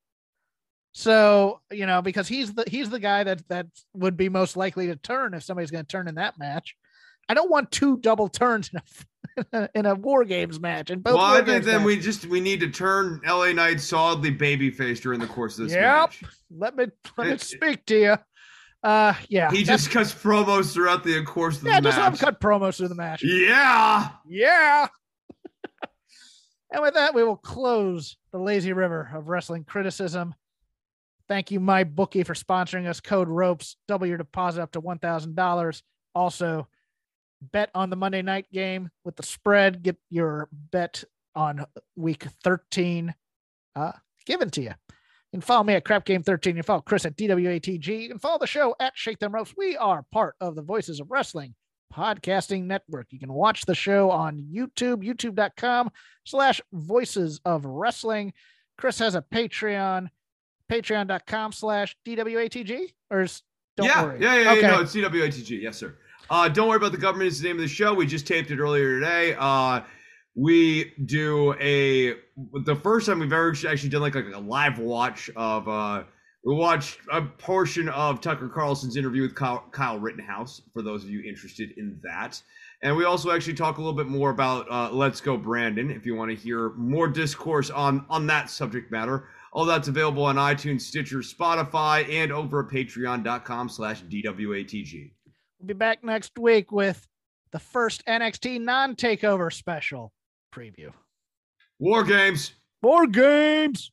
[0.92, 4.86] So you know, because he's the he's the guy that that would be most likely
[4.88, 6.76] to turn if somebody's going to turn in that match.
[7.28, 8.80] I don't want two double turns in
[9.52, 10.90] a in a war games match.
[10.90, 14.30] And both well, I think then we just we need to turn LA Knight solidly
[14.30, 15.82] baby babyface during the course of this yep.
[15.82, 16.22] match.
[16.50, 16.86] Let me
[17.16, 18.16] let me speak to you.
[18.82, 19.50] Uh, yeah.
[19.50, 21.96] He just cuts promos throughout the course of yeah, the match.
[21.96, 23.22] Yeah, just cut promos through the match.
[23.22, 24.08] Yeah.
[24.26, 24.88] Yeah.
[26.72, 30.34] And with that, we will close the lazy river of wrestling criticism.
[31.28, 33.00] Thank you, MyBookie, for sponsoring us.
[33.00, 35.82] Code ropes, double your deposit up to one thousand dollars.
[36.14, 36.66] Also,
[37.40, 39.82] bet on the Monday night game with the spread.
[39.82, 41.04] Get your bet
[41.34, 43.14] on week thirteen
[43.76, 43.92] uh,
[44.24, 44.72] given to you.
[45.32, 46.50] You can follow me at Crap Game 13.
[46.50, 48.02] You can follow Chris at DWATG.
[48.02, 49.54] You can follow the show at Shake Them Ropes.
[49.56, 51.54] We are part of the Voices of Wrestling
[51.92, 53.08] podcasting network.
[53.10, 55.90] You can watch the show on YouTube, youtube.com
[56.24, 58.32] slash voices of wrestling.
[58.78, 60.08] Chris has a Patreon,
[60.70, 62.88] patreon.com slash DWATG.
[63.10, 63.26] Or
[63.76, 64.20] don't yeah, worry.
[64.20, 64.52] Yeah, yeah, yeah.
[64.52, 64.66] Okay.
[64.68, 65.62] No, it's DWATG.
[65.62, 65.96] Yes, sir.
[66.30, 67.28] Uh, don't worry about the government.
[67.28, 67.92] is the name of the show.
[67.94, 69.36] We just taped it earlier today.
[69.38, 69.82] Uh,
[70.34, 72.14] we do a
[72.64, 76.04] the first time we've ever actually done like a, a live watch of uh
[76.44, 81.10] we watched a portion of Tucker Carlson's interview with Kyle, Kyle, Rittenhouse for those of
[81.10, 82.40] you interested in that.
[82.82, 86.04] And we also actually talk a little bit more about uh, Let's Go Brandon if
[86.04, 89.28] you want to hear more discourse on on that subject matter.
[89.52, 95.12] All that's available on iTunes, Stitcher, Spotify, and over at patreon.com slash DWATG.
[95.60, 97.06] We'll be back next week with
[97.52, 100.12] the first NXT non-takeover special
[100.52, 100.90] preview.
[101.78, 102.54] War games.
[102.82, 103.92] War games.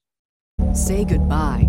[0.73, 1.68] Say goodbye